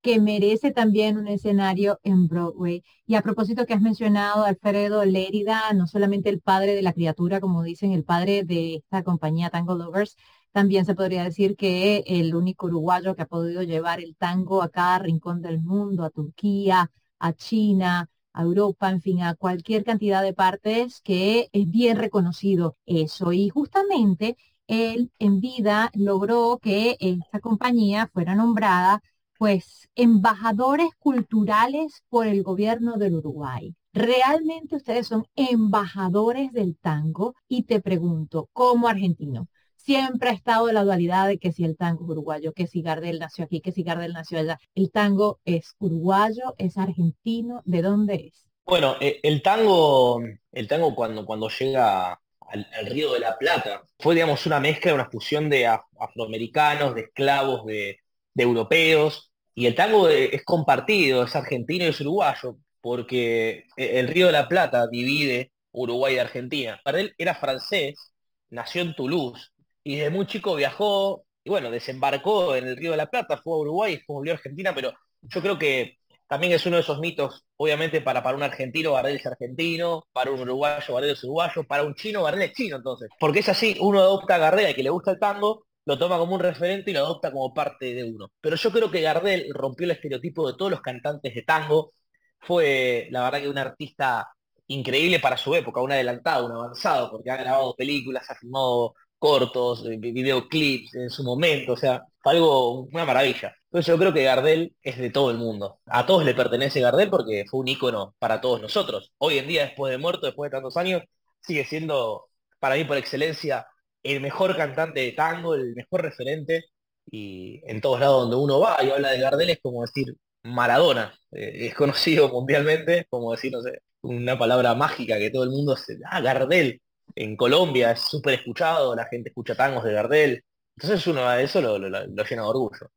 que 0.08 0.20
merece 0.22 0.70
también 0.70 1.18
un 1.18 1.28
escenario 1.28 2.00
en 2.02 2.28
Broadway. 2.28 2.82
Y 3.06 3.14
a 3.16 3.20
propósito 3.20 3.66
que 3.66 3.74
has 3.74 3.82
mencionado 3.82 4.44
Alfredo 4.44 5.04
Lérida, 5.04 5.70
no 5.74 5.86
solamente 5.86 6.30
el 6.30 6.40
padre 6.40 6.74
de 6.74 6.80
la 6.80 6.94
criatura, 6.94 7.40
como 7.42 7.62
dicen, 7.62 7.92
el 7.92 8.04
padre 8.04 8.42
de 8.42 8.76
esta 8.76 9.02
compañía 9.02 9.50
Tango 9.50 9.74
Lovers, 9.74 10.16
también 10.50 10.86
se 10.86 10.94
podría 10.94 11.24
decir 11.24 11.56
que 11.56 12.04
el 12.06 12.34
único 12.34 12.68
uruguayo 12.68 13.14
que 13.14 13.20
ha 13.22 13.26
podido 13.26 13.62
llevar 13.62 14.00
el 14.00 14.16
tango 14.16 14.62
a 14.62 14.70
cada 14.70 14.98
rincón 15.00 15.42
del 15.42 15.60
mundo, 15.60 16.04
a 16.04 16.10
Turquía, 16.10 16.90
a 17.18 17.32
China, 17.34 18.08
a 18.32 18.42
Europa, 18.42 18.88
en 18.88 19.02
fin, 19.02 19.20
a 19.22 19.34
cualquier 19.34 19.84
cantidad 19.84 20.22
de 20.22 20.32
partes 20.32 21.02
que 21.02 21.50
es 21.52 21.70
bien 21.70 21.98
reconocido 21.98 22.78
eso. 22.86 23.34
Y 23.34 23.50
justamente 23.50 24.38
él 24.68 25.12
en 25.18 25.40
vida 25.40 25.90
logró 25.92 26.58
que 26.62 26.96
esta 26.98 27.40
compañía 27.40 28.08
fuera 28.10 28.34
nombrada 28.34 29.02
pues 29.38 29.88
embajadores 29.94 30.90
culturales 30.98 32.02
por 32.10 32.26
el 32.26 32.42
gobierno 32.42 32.98
del 32.98 33.14
Uruguay. 33.14 33.74
Realmente 33.92 34.76
ustedes 34.76 35.06
son 35.06 35.26
embajadores 35.36 36.52
del 36.52 36.76
tango 36.76 37.34
y 37.48 37.62
te 37.62 37.80
pregunto, 37.80 38.48
como 38.52 38.88
argentino, 38.88 39.48
siempre 39.76 40.30
ha 40.30 40.34
estado 40.34 40.70
la 40.72 40.84
dualidad 40.84 41.28
de 41.28 41.38
que 41.38 41.52
si 41.52 41.64
el 41.64 41.76
tango 41.76 42.04
es 42.04 42.10
uruguayo, 42.10 42.52
que 42.52 42.66
si 42.66 42.82
Gardel 42.82 43.18
nació 43.18 43.44
aquí, 43.44 43.60
que 43.60 43.72
si 43.72 43.82
Gardel 43.82 44.12
nació 44.12 44.38
allá. 44.38 44.58
¿El 44.74 44.90
tango 44.90 45.40
es 45.46 45.74
uruguayo, 45.78 46.54
es 46.58 46.76
argentino? 46.76 47.62
¿De 47.64 47.80
dónde 47.80 48.26
es? 48.26 48.46
Bueno, 48.66 48.96
eh, 49.00 49.18
el 49.22 49.40
tango, 49.40 50.20
el 50.52 50.68
tango 50.68 50.94
cuando, 50.94 51.24
cuando 51.24 51.48
llega 51.48 52.20
al, 52.48 52.66
Río 52.86 53.12
de 53.14 53.20
la 53.20 53.38
Plata 53.38 53.82
fue, 53.98 54.14
digamos, 54.14 54.44
una 54.46 54.60
mezcla, 54.60 54.94
una 54.94 55.10
fusión 55.10 55.48
de 55.48 55.66
afroamericanos, 55.66 56.94
de 56.94 57.02
esclavos, 57.02 57.64
de, 57.66 57.98
europeos. 58.34 59.27
Y 59.58 59.66
el 59.66 59.74
tango 59.74 60.08
eh, 60.08 60.30
es 60.36 60.44
compartido, 60.44 61.24
es 61.24 61.34
argentino 61.34 61.84
y 61.84 61.88
es 61.88 62.00
uruguayo, 62.00 62.58
porque 62.80 63.64
eh, 63.76 63.98
el 63.98 64.06
Río 64.06 64.26
de 64.26 64.32
la 64.32 64.46
Plata 64.46 64.86
divide 64.86 65.50
Uruguay 65.72 66.14
de 66.14 66.20
Argentina. 66.20 66.80
Gardel 66.84 67.12
era 67.18 67.34
francés, 67.34 68.14
nació 68.50 68.82
en 68.82 68.94
Toulouse, 68.94 69.50
y 69.82 69.96
desde 69.96 70.10
muy 70.10 70.28
chico 70.28 70.54
viajó, 70.54 71.24
y 71.42 71.50
bueno, 71.50 71.72
desembarcó 71.72 72.54
en 72.54 72.68
el 72.68 72.76
Río 72.76 72.92
de 72.92 72.98
la 72.98 73.10
Plata, 73.10 73.38
fue 73.42 73.54
a 73.54 73.56
Uruguay, 73.56 73.96
después 73.96 74.14
volvió 74.14 74.32
a 74.32 74.36
Argentina, 74.36 74.72
pero 74.72 74.92
yo 75.22 75.42
creo 75.42 75.58
que 75.58 75.98
también 76.28 76.52
es 76.52 76.64
uno 76.64 76.76
de 76.76 76.82
esos 76.82 77.00
mitos, 77.00 77.44
obviamente 77.56 78.00
para, 78.00 78.22
para 78.22 78.36
un 78.36 78.44
argentino 78.44 78.92
Gardel 78.92 79.16
es 79.16 79.26
argentino, 79.26 80.06
para 80.12 80.30
un 80.30 80.38
uruguayo 80.38 80.94
Gardel 80.94 81.10
es 81.14 81.24
uruguayo, 81.24 81.64
para 81.64 81.82
un 81.82 81.96
chino 81.96 82.22
Gardel 82.22 82.42
es 82.42 82.52
chino 82.52 82.76
entonces. 82.76 83.08
Porque 83.18 83.40
es 83.40 83.48
así, 83.48 83.76
uno 83.80 83.98
adopta 83.98 84.36
a 84.36 84.38
Gardel, 84.38 84.72
que 84.76 84.84
le 84.84 84.90
gusta 84.90 85.10
el 85.10 85.18
tango, 85.18 85.66
lo 85.88 85.98
toma 85.98 86.18
como 86.18 86.34
un 86.34 86.40
referente 86.40 86.90
y 86.90 86.94
lo 86.94 87.00
adopta 87.00 87.32
como 87.32 87.54
parte 87.54 87.94
de 87.94 88.04
uno. 88.04 88.30
Pero 88.42 88.56
yo 88.56 88.70
creo 88.70 88.90
que 88.90 89.00
Gardel 89.00 89.46
rompió 89.54 89.86
el 89.86 89.92
estereotipo 89.92 90.46
de 90.46 90.58
todos 90.58 90.70
los 90.70 90.82
cantantes 90.82 91.34
de 91.34 91.42
tango, 91.42 91.94
fue 92.40 93.08
la 93.10 93.22
verdad 93.24 93.40
que 93.40 93.48
un 93.48 93.56
artista 93.56 94.28
increíble 94.66 95.18
para 95.18 95.38
su 95.38 95.54
época, 95.54 95.80
un 95.80 95.90
adelantado, 95.92 96.44
un 96.44 96.52
avanzado, 96.52 97.10
porque 97.10 97.30
ha 97.30 97.38
grabado 97.38 97.74
películas, 97.74 98.30
ha 98.30 98.34
filmado 98.34 98.94
cortos, 99.18 99.86
eh, 99.86 99.96
videoclips 99.96 100.94
en 100.94 101.08
su 101.08 101.24
momento, 101.24 101.72
o 101.72 101.76
sea, 101.78 102.02
fue 102.22 102.34
algo, 102.34 102.82
una 102.82 103.06
maravilla. 103.06 103.54
Entonces 103.64 103.86
yo 103.86 103.98
creo 103.98 104.12
que 104.12 104.24
Gardel 104.24 104.74
es 104.82 104.98
de 104.98 105.08
todo 105.08 105.30
el 105.30 105.38
mundo. 105.38 105.80
A 105.86 106.04
todos 106.04 106.22
le 106.24 106.34
pertenece 106.34 106.80
Gardel 106.82 107.08
porque 107.08 107.46
fue 107.50 107.60
un 107.60 107.68
ícono 107.68 108.14
para 108.18 108.42
todos 108.42 108.60
nosotros. 108.60 109.12
Hoy 109.16 109.38
en 109.38 109.48
día, 109.48 109.62
después 109.64 109.90
de 109.90 109.96
muerto, 109.98 110.26
después 110.26 110.50
de 110.50 110.56
tantos 110.56 110.76
años, 110.76 111.02
sigue 111.40 111.64
siendo, 111.64 112.26
para 112.58 112.74
mí 112.76 112.84
por 112.84 112.98
excelencia, 112.98 113.66
el 114.02 114.20
mejor 114.20 114.56
cantante 114.56 115.00
de 115.00 115.12
tango, 115.12 115.54
el 115.54 115.74
mejor 115.74 116.02
referente. 116.02 116.66
Y 117.10 117.62
en 117.66 117.80
todos 117.80 118.00
lados 118.00 118.22
donde 118.22 118.36
uno 118.36 118.60
va 118.60 118.76
y 118.82 118.90
habla 118.90 119.10
de 119.10 119.20
Gardel 119.20 119.50
es 119.50 119.60
como 119.62 119.82
decir 119.82 120.14
Maradona. 120.42 121.14
Eh, 121.32 121.68
es 121.68 121.74
conocido 121.74 122.28
mundialmente, 122.32 123.06
como 123.10 123.32
decir, 123.32 123.52
no 123.52 123.62
sé, 123.62 123.82
una 124.02 124.38
palabra 124.38 124.74
mágica 124.74 125.18
que 125.18 125.30
todo 125.30 125.44
el 125.44 125.50
mundo 125.50 125.76
se... 125.76 125.98
Ah, 126.04 126.20
Gardel 126.20 126.80
en 127.14 127.36
Colombia 127.36 127.92
es 127.92 128.00
súper 128.00 128.34
escuchado, 128.34 128.94
la 128.94 129.06
gente 129.06 129.30
escucha 129.30 129.54
tangos 129.54 129.84
de 129.84 129.92
Gardel. 129.92 130.44
Entonces 130.76 131.06
uno 131.06 131.26
a 131.26 131.40
eso 131.40 131.60
lo, 131.60 131.78
llena 131.78 132.02
de 132.06 132.40
orgullo. 132.40 132.90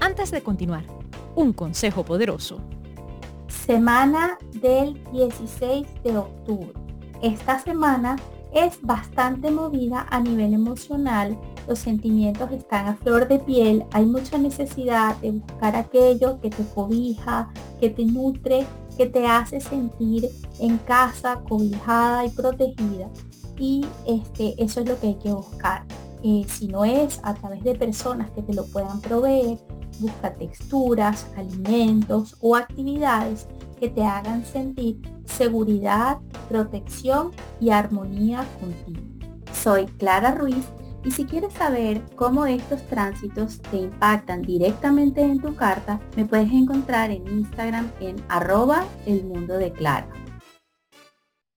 Antes 0.00 0.30
de 0.30 0.42
continuar, 0.42 0.84
un 1.34 1.52
consejo 1.52 2.04
poderoso. 2.04 2.60
Semana 3.48 4.38
del 4.54 5.02
16 5.12 5.86
de 6.02 6.16
octubre. 6.16 6.72
Esta 7.22 7.60
semana 7.60 8.16
es 8.56 8.80
bastante 8.80 9.50
movida 9.50 10.06
a 10.08 10.18
nivel 10.18 10.54
emocional, 10.54 11.38
los 11.68 11.78
sentimientos 11.78 12.50
están 12.52 12.86
a 12.86 12.96
flor 12.96 13.28
de 13.28 13.38
piel, 13.38 13.84
hay 13.92 14.06
mucha 14.06 14.38
necesidad 14.38 15.14
de 15.18 15.32
buscar 15.32 15.76
aquello 15.76 16.40
que 16.40 16.48
te 16.48 16.64
cobija, 16.74 17.50
que 17.78 17.90
te 17.90 18.06
nutre, 18.06 18.66
que 18.96 19.04
te 19.04 19.26
hace 19.26 19.60
sentir 19.60 20.30
en 20.58 20.78
casa, 20.78 21.42
cobijada 21.46 22.24
y 22.24 22.30
protegida. 22.30 23.10
Y 23.58 23.84
este, 24.06 24.54
eso 24.56 24.80
es 24.80 24.88
lo 24.88 24.98
que 25.00 25.08
hay 25.08 25.16
que 25.16 25.32
buscar. 25.34 25.84
Eh, 26.22 26.46
si 26.48 26.66
no 26.68 26.86
es 26.86 27.20
a 27.24 27.34
través 27.34 27.62
de 27.62 27.74
personas 27.74 28.30
que 28.30 28.40
te 28.40 28.54
lo 28.54 28.64
puedan 28.64 29.02
proveer, 29.02 29.58
busca 30.00 30.32
texturas, 30.32 31.26
alimentos 31.36 32.36
o 32.40 32.56
actividades 32.56 33.46
que 33.78 33.90
te 33.90 34.02
hagan 34.02 34.46
sentir 34.46 35.15
seguridad, 35.26 36.18
protección 36.48 37.32
y 37.60 37.70
armonía 37.70 38.46
contigo. 38.60 39.06
Soy 39.52 39.86
Clara 39.86 40.34
Ruiz 40.34 40.64
y 41.04 41.10
si 41.12 41.24
quieres 41.24 41.52
saber 41.52 42.02
cómo 42.16 42.46
estos 42.46 42.82
tránsitos 42.88 43.60
te 43.62 43.76
impactan 43.76 44.42
directamente 44.42 45.20
en 45.20 45.40
tu 45.40 45.54
carta, 45.54 46.00
me 46.16 46.24
puedes 46.24 46.50
encontrar 46.50 47.10
en 47.10 47.26
Instagram 47.28 47.90
en 48.00 48.16
arroba 48.28 48.84
el 49.06 49.24
mundo 49.24 49.54
de 49.56 49.72
Clara. 49.72 50.08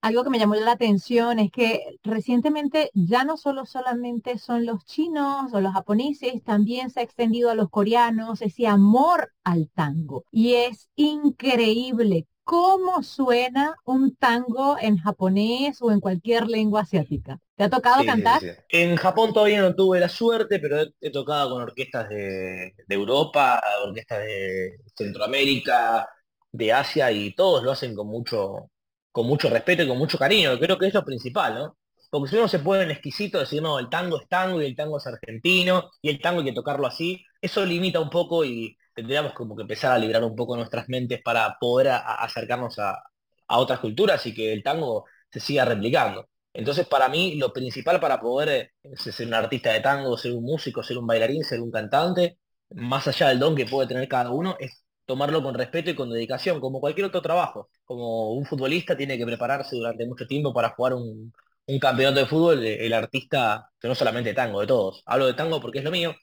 Algo 0.01 0.23
que 0.23 0.29
me 0.29 0.39
llamó 0.39 0.55
la 0.55 0.71
atención 0.71 1.39
es 1.39 1.51
que 1.51 1.99
recientemente 2.03 2.89
ya 2.93 3.25
no 3.25 3.35
solo 3.35 3.65
solamente 3.65 4.37
son 4.37 4.65
los 4.65 4.85
chinos 4.85 5.53
o 5.53 5.59
los 5.59 5.73
japoneses, 5.73 6.41
también 6.43 6.89
se 6.89 7.01
ha 7.01 7.03
extendido 7.03 7.49
a 7.49 7.55
los 7.55 7.69
coreanos 7.69 8.41
ese 8.41 8.65
amor 8.65 9.33
al 9.43 9.69
tango. 9.69 10.23
Y 10.31 10.53
es 10.53 10.89
increíble 10.95 12.27
cómo 12.49 13.03
suena 13.03 13.75
un 13.85 14.15
tango 14.15 14.75
en 14.81 14.97
japonés 14.97 15.83
o 15.83 15.91
en 15.91 15.99
cualquier 15.99 16.47
lengua 16.47 16.81
asiática. 16.81 17.39
¿Te 17.55 17.65
ha 17.65 17.69
tocado 17.69 18.03
cantar? 18.03 18.41
En 18.69 18.95
Japón 18.95 19.33
todavía 19.33 19.61
no 19.61 19.75
tuve 19.75 19.99
la 19.99 20.09
suerte, 20.09 20.57
pero 20.57 20.81
he, 20.99 21.11
tocado 21.11 21.51
con 21.51 21.61
orquestas 21.61 22.09
de, 22.09 22.73
Europa, 22.87 23.61
orquestas 23.85 24.21
de 24.25 24.79
Centroamérica, 24.95 26.09
de 26.51 26.73
Asia, 26.73 27.11
y 27.11 27.35
todos 27.35 27.63
lo 27.63 27.71
hacen 27.71 27.93
con 27.93 28.07
mucho, 28.07 28.71
con 29.11 29.27
mucho 29.27 29.47
respeto 29.47 29.83
y 29.83 29.87
con 29.87 29.99
mucho 29.99 30.17
cariño. 30.17 30.57
Creo 30.57 30.79
que 30.79 30.87
es 30.87 30.93
lo 30.95 31.05
principal, 31.05 31.53
¿no? 31.53 31.77
Porque 32.09 32.31
si 32.31 32.37
uno 32.37 32.47
se 32.47 32.57
puede 32.57 32.81
en 32.81 32.89
exquisito 32.89 33.37
decir, 33.37 33.61
no, 33.61 33.77
el 33.77 33.89
tango 33.89 34.19
es 34.19 34.27
tango 34.27 34.59
y 34.59 34.65
el 34.65 34.75
tango 34.75 34.97
es 34.97 35.05
argentino 35.05 35.91
y 36.01 36.09
el 36.09 36.19
tango 36.19 36.39
hay 36.39 36.47
que 36.47 36.53
tocarlo 36.53 36.87
así, 36.87 37.23
eso 37.39 37.63
limita 37.63 37.99
un 37.99 38.09
poco 38.09 38.43
y 38.43 38.75
tendríamos 38.93 39.33
como 39.33 39.55
que 39.55 39.63
empezar 39.63 39.91
a 39.91 39.97
liberar 39.97 40.23
un 40.23 40.35
poco 40.35 40.55
nuestras 40.55 40.89
mentes 40.89 41.21
para 41.23 41.57
poder 41.59 41.89
acercarnos 41.89 42.79
a, 42.79 43.01
otras 43.47 43.79
culturas 43.79 44.25
y 44.27 44.33
que 44.33 44.53
el 44.53 44.63
tango 44.63 45.05
se 45.31 45.39
siga 45.39 45.65
replicando. 45.65 46.29
Entonces, 46.53 46.87
para 46.87 47.09
mí, 47.09 47.35
lo 47.35 47.51
principal 47.53 47.99
para 47.99 48.19
poder 48.19 48.73
eh, 48.83 48.95
ser 48.97 49.27
un 49.27 49.33
artista 49.33 49.71
de 49.73 49.79
tango, 49.81 50.17
ser 50.17 50.33
un 50.33 50.43
músico, 50.43 50.83
ser 50.83 50.97
un 50.97 51.07
bailarín, 51.07 51.43
ser 51.43 51.59
un 51.61 51.71
cantante, 51.71 52.39
más 52.71 53.07
allá 53.07 53.29
del 53.29 53.39
don 53.39 53.55
que 53.55 53.65
puede 53.65 53.87
tener 53.87 54.07
cada 54.07 54.31
uno, 54.31 54.55
es 54.59 54.83
tomarlo 55.05 55.41
con 55.43 55.55
respeto 55.55 55.89
y 55.89 55.95
con 55.95 56.09
dedicación, 56.11 56.59
como 56.59 56.79
cualquier 56.79 57.07
otro 57.07 57.21
trabajo. 57.21 57.69
Como 57.85 58.33
un 58.33 58.45
futbolista 58.45 58.95
tiene 58.97 59.17
que 59.17 59.25
prepararse 59.25 59.75
durante 59.75 60.05
mucho 60.05 60.27
tiempo 60.27 60.53
para 60.53 60.69
jugar 60.69 60.93
un, 60.93 61.33
un 61.69 61.79
campeonato 61.79 62.19
de 62.21 62.25
fútbol, 62.25 62.65
el 62.65 62.93
artista, 62.93 63.69
que 63.79 63.87
no 63.87 63.95
solamente 63.95 64.33
tango, 64.33 64.61
de 64.61 64.67
todos. 64.67 65.03
Hablo 65.05 65.27
de 65.27 65.33
tango 65.35 65.61
porque 65.61 65.79
es 65.79 65.85
lo 65.85 65.91
mío, 65.91 66.15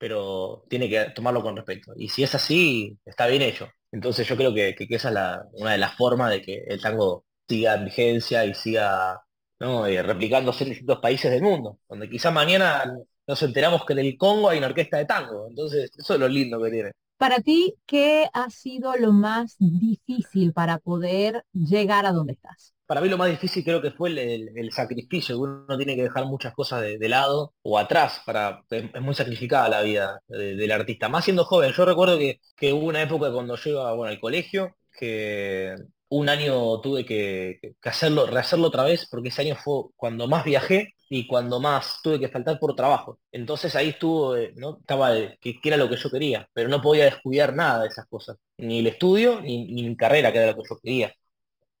pero 0.00 0.64
tiene 0.66 0.88
que 0.88 1.10
tomarlo 1.14 1.42
con 1.42 1.54
respeto. 1.54 1.92
Y 1.94 2.08
si 2.08 2.22
es 2.22 2.34
así, 2.34 2.98
está 3.04 3.26
bien 3.26 3.42
hecho. 3.42 3.68
Entonces 3.92 4.26
yo 4.26 4.34
creo 4.34 4.54
que, 4.54 4.74
esa 4.88 5.10
es 5.10 5.60
una 5.60 5.72
de 5.72 5.78
las 5.78 5.94
formas 5.94 6.30
de 6.30 6.40
que 6.40 6.64
el 6.66 6.80
tango 6.80 7.26
siga 7.46 7.74
en 7.74 7.84
vigencia 7.84 8.46
y 8.46 8.54
siga 8.54 9.20
eh, 9.60 10.02
replicándose 10.02 10.64
en 10.64 10.70
distintos 10.70 11.00
países 11.00 11.30
del 11.30 11.42
mundo, 11.42 11.80
donde 11.86 12.08
quizá 12.08 12.30
mañana 12.30 12.96
nos 13.26 13.42
enteramos 13.42 13.84
que 13.84 13.92
en 13.92 13.98
el 13.98 14.16
Congo 14.16 14.48
hay 14.48 14.56
una 14.56 14.68
orquesta 14.68 14.96
de 14.96 15.04
tango. 15.04 15.48
Entonces 15.50 15.90
eso 15.94 16.14
es 16.14 16.20
lo 16.20 16.28
lindo 16.28 16.62
que 16.62 16.70
tiene. 16.70 16.92
Para 17.18 17.40
ti, 17.40 17.74
¿qué 17.84 18.26
ha 18.32 18.48
sido 18.48 18.96
lo 18.96 19.12
más 19.12 19.56
difícil 19.58 20.54
para 20.54 20.78
poder 20.78 21.44
llegar 21.52 22.06
a 22.06 22.12
donde 22.12 22.32
estás? 22.32 22.72
Para 22.90 23.02
mí 23.02 23.08
lo 23.08 23.16
más 23.18 23.30
difícil 23.30 23.62
creo 23.62 23.80
que 23.80 23.92
fue 23.92 24.10
el, 24.10 24.72
sacrificio, 24.72 25.38
uno 25.38 25.76
tiene 25.76 25.94
que 25.94 26.02
dejar 26.02 26.24
muchas 26.26 26.52
cosas 26.52 26.82
de, 26.82 27.08
lado 27.08 27.54
o 27.62 27.78
atrás, 27.78 28.20
para 28.26 28.64
es 28.68 29.00
muy 29.00 29.14
sacrificada 29.14 29.68
la 29.68 29.82
vida 29.82 30.20
del 30.26 30.72
artista, 30.72 31.08
más 31.08 31.22
siendo 31.24 31.44
joven. 31.44 31.72
Yo 31.72 31.84
recuerdo 31.84 32.18
que, 32.18 32.72
hubo 32.72 32.86
una 32.86 33.02
época 33.02 33.32
cuando 33.32 33.54
yo 33.54 33.70
iba 33.70 33.92
bueno, 33.94 34.10
al 34.10 34.18
colegio, 34.18 34.74
que 34.98 35.76
un 36.08 36.28
año 36.28 36.80
tuve 36.80 37.04
que, 37.06 37.60
hacerlo, 37.84 38.26
rehacerlo 38.26 38.66
otra 38.66 38.82
vez, 38.82 39.06
porque 39.08 39.28
ese 39.28 39.42
año 39.42 39.54
fue 39.54 39.84
cuando 39.94 40.26
más 40.26 40.44
viajé 40.44 40.94
y 41.08 41.28
cuando 41.28 41.60
más 41.60 42.00
tuve 42.02 42.18
que 42.18 42.28
faltar 42.28 42.58
por 42.58 42.74
trabajo. 42.74 43.20
Entonces 43.30 43.76
ahí 43.76 43.90
estuvo, 43.90 44.36
eh, 44.36 44.52
¿no? 44.56 44.78
Estaba, 44.80 45.12
que, 45.40 45.60
era 45.62 45.76
lo 45.76 45.88
que 45.88 45.96
yo 45.96 46.10
quería, 46.10 46.48
pero 46.52 46.68
no 46.68 46.82
podía 46.82 47.04
descuidar 47.04 47.54
nada 47.54 47.82
de 47.82 47.88
esas 47.88 48.06
cosas, 48.08 48.36
ni 48.58 48.80
el 48.80 48.88
estudio, 48.88 49.40
ni 49.42 49.64
mi 49.84 49.96
carrera, 49.96 50.32
que 50.32 50.38
era 50.38 50.52
lo 50.52 50.56
que 50.56 50.68
yo 50.68 50.78
quería. 50.82 51.14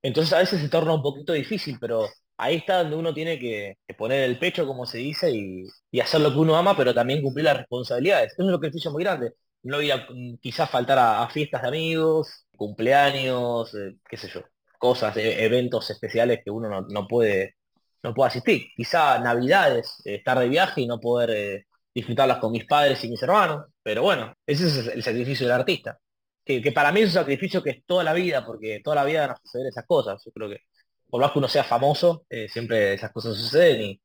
Entonces 0.02 0.32
a 0.32 0.38
veces 0.38 0.60
se 0.60 0.68
torna 0.68 0.94
un 0.94 1.02
poquito 1.02 1.32
difícil, 1.32 1.78
pero 1.80 2.08
ahí 2.40 2.56
está 2.56 2.78
donde 2.82 2.96
uno 2.96 3.12
tiene 3.14 3.38
que, 3.38 3.76
poner 3.98 4.24
el 4.24 4.38
pecho, 4.38 4.66
como 4.66 4.86
se 4.86 4.98
dice, 4.98 5.30
y, 5.30 6.00
hacer 6.00 6.20
lo 6.20 6.32
que 6.32 6.38
uno 6.38 6.56
ama, 6.56 6.76
pero 6.76 6.94
también 6.94 7.22
cumplir 7.22 7.44
las 7.44 7.58
responsabilidades. 7.58 8.32
Es 8.32 8.60
que 8.60 8.68
es 8.78 8.86
muy 8.90 9.04
grande. 9.04 9.34
No 9.62 9.80
ir 9.82 9.92
a 9.92 10.06
mm, 10.10 10.38
quizás 10.40 10.70
faltar 10.70 10.98
a, 10.98 11.28
fiestas 11.28 11.62
de 11.62 11.68
amigos, 11.68 12.46
cumpleaños, 12.56 13.74
eh, 13.74 13.96
qué 14.08 14.16
sé 14.16 14.28
yo, 14.28 14.42
cosas, 14.78 15.16
e, 15.16 15.44
eventos 15.44 15.90
especiales 15.90 16.40
que 16.44 16.50
uno 16.50 16.68
no, 16.82 17.08
puede 17.08 17.56
no 18.02 18.14
puede 18.14 18.28
asistir. 18.28 18.68
Quizá 18.76 19.18
navidades, 19.18 20.00
eh, 20.04 20.16
estar 20.16 20.38
de 20.38 20.48
viaje 20.48 20.80
y 20.82 20.86
no 20.86 21.00
poder 21.00 21.30
eh, 21.30 21.66
disfrutarlas 21.94 22.38
con 22.38 22.52
mis 22.52 22.64
padres 22.66 23.04
y 23.04 23.10
mis 23.10 23.22
hermanos. 23.22 23.66
Pero 23.82 24.02
bueno, 24.02 24.34
ese 24.46 24.66
es 24.66 24.86
el 24.88 25.02
sacrificio 25.02 25.46
del 25.46 25.56
artista 25.56 25.98
que, 26.62 26.72
para 26.72 26.92
mí 26.92 27.00
es 27.00 27.06
un 27.08 27.12
sacrificio 27.14 27.62
que 27.62 27.70
es 27.70 27.84
toda 27.86 28.04
la 28.04 28.12
vida, 28.12 28.44
porque 28.44 28.80
toda 28.82 28.96
la 28.96 29.04
vida 29.04 29.22
van 29.22 29.30
a 29.30 29.40
suceder 29.42 29.68
esas 29.68 29.86
cosas. 29.86 30.22
Yo 30.24 30.32
creo 30.32 30.48
que 30.50 30.58
por 31.08 31.20
más 31.20 31.32
que 31.32 31.38
uno 31.38 31.48
sea 31.48 31.64
famoso, 31.64 32.24
eh, 32.30 32.48
siempre 32.48 32.94
esas 32.94 33.12
cosas 33.12 33.36
suceden 33.36 33.82
y, 33.82 34.00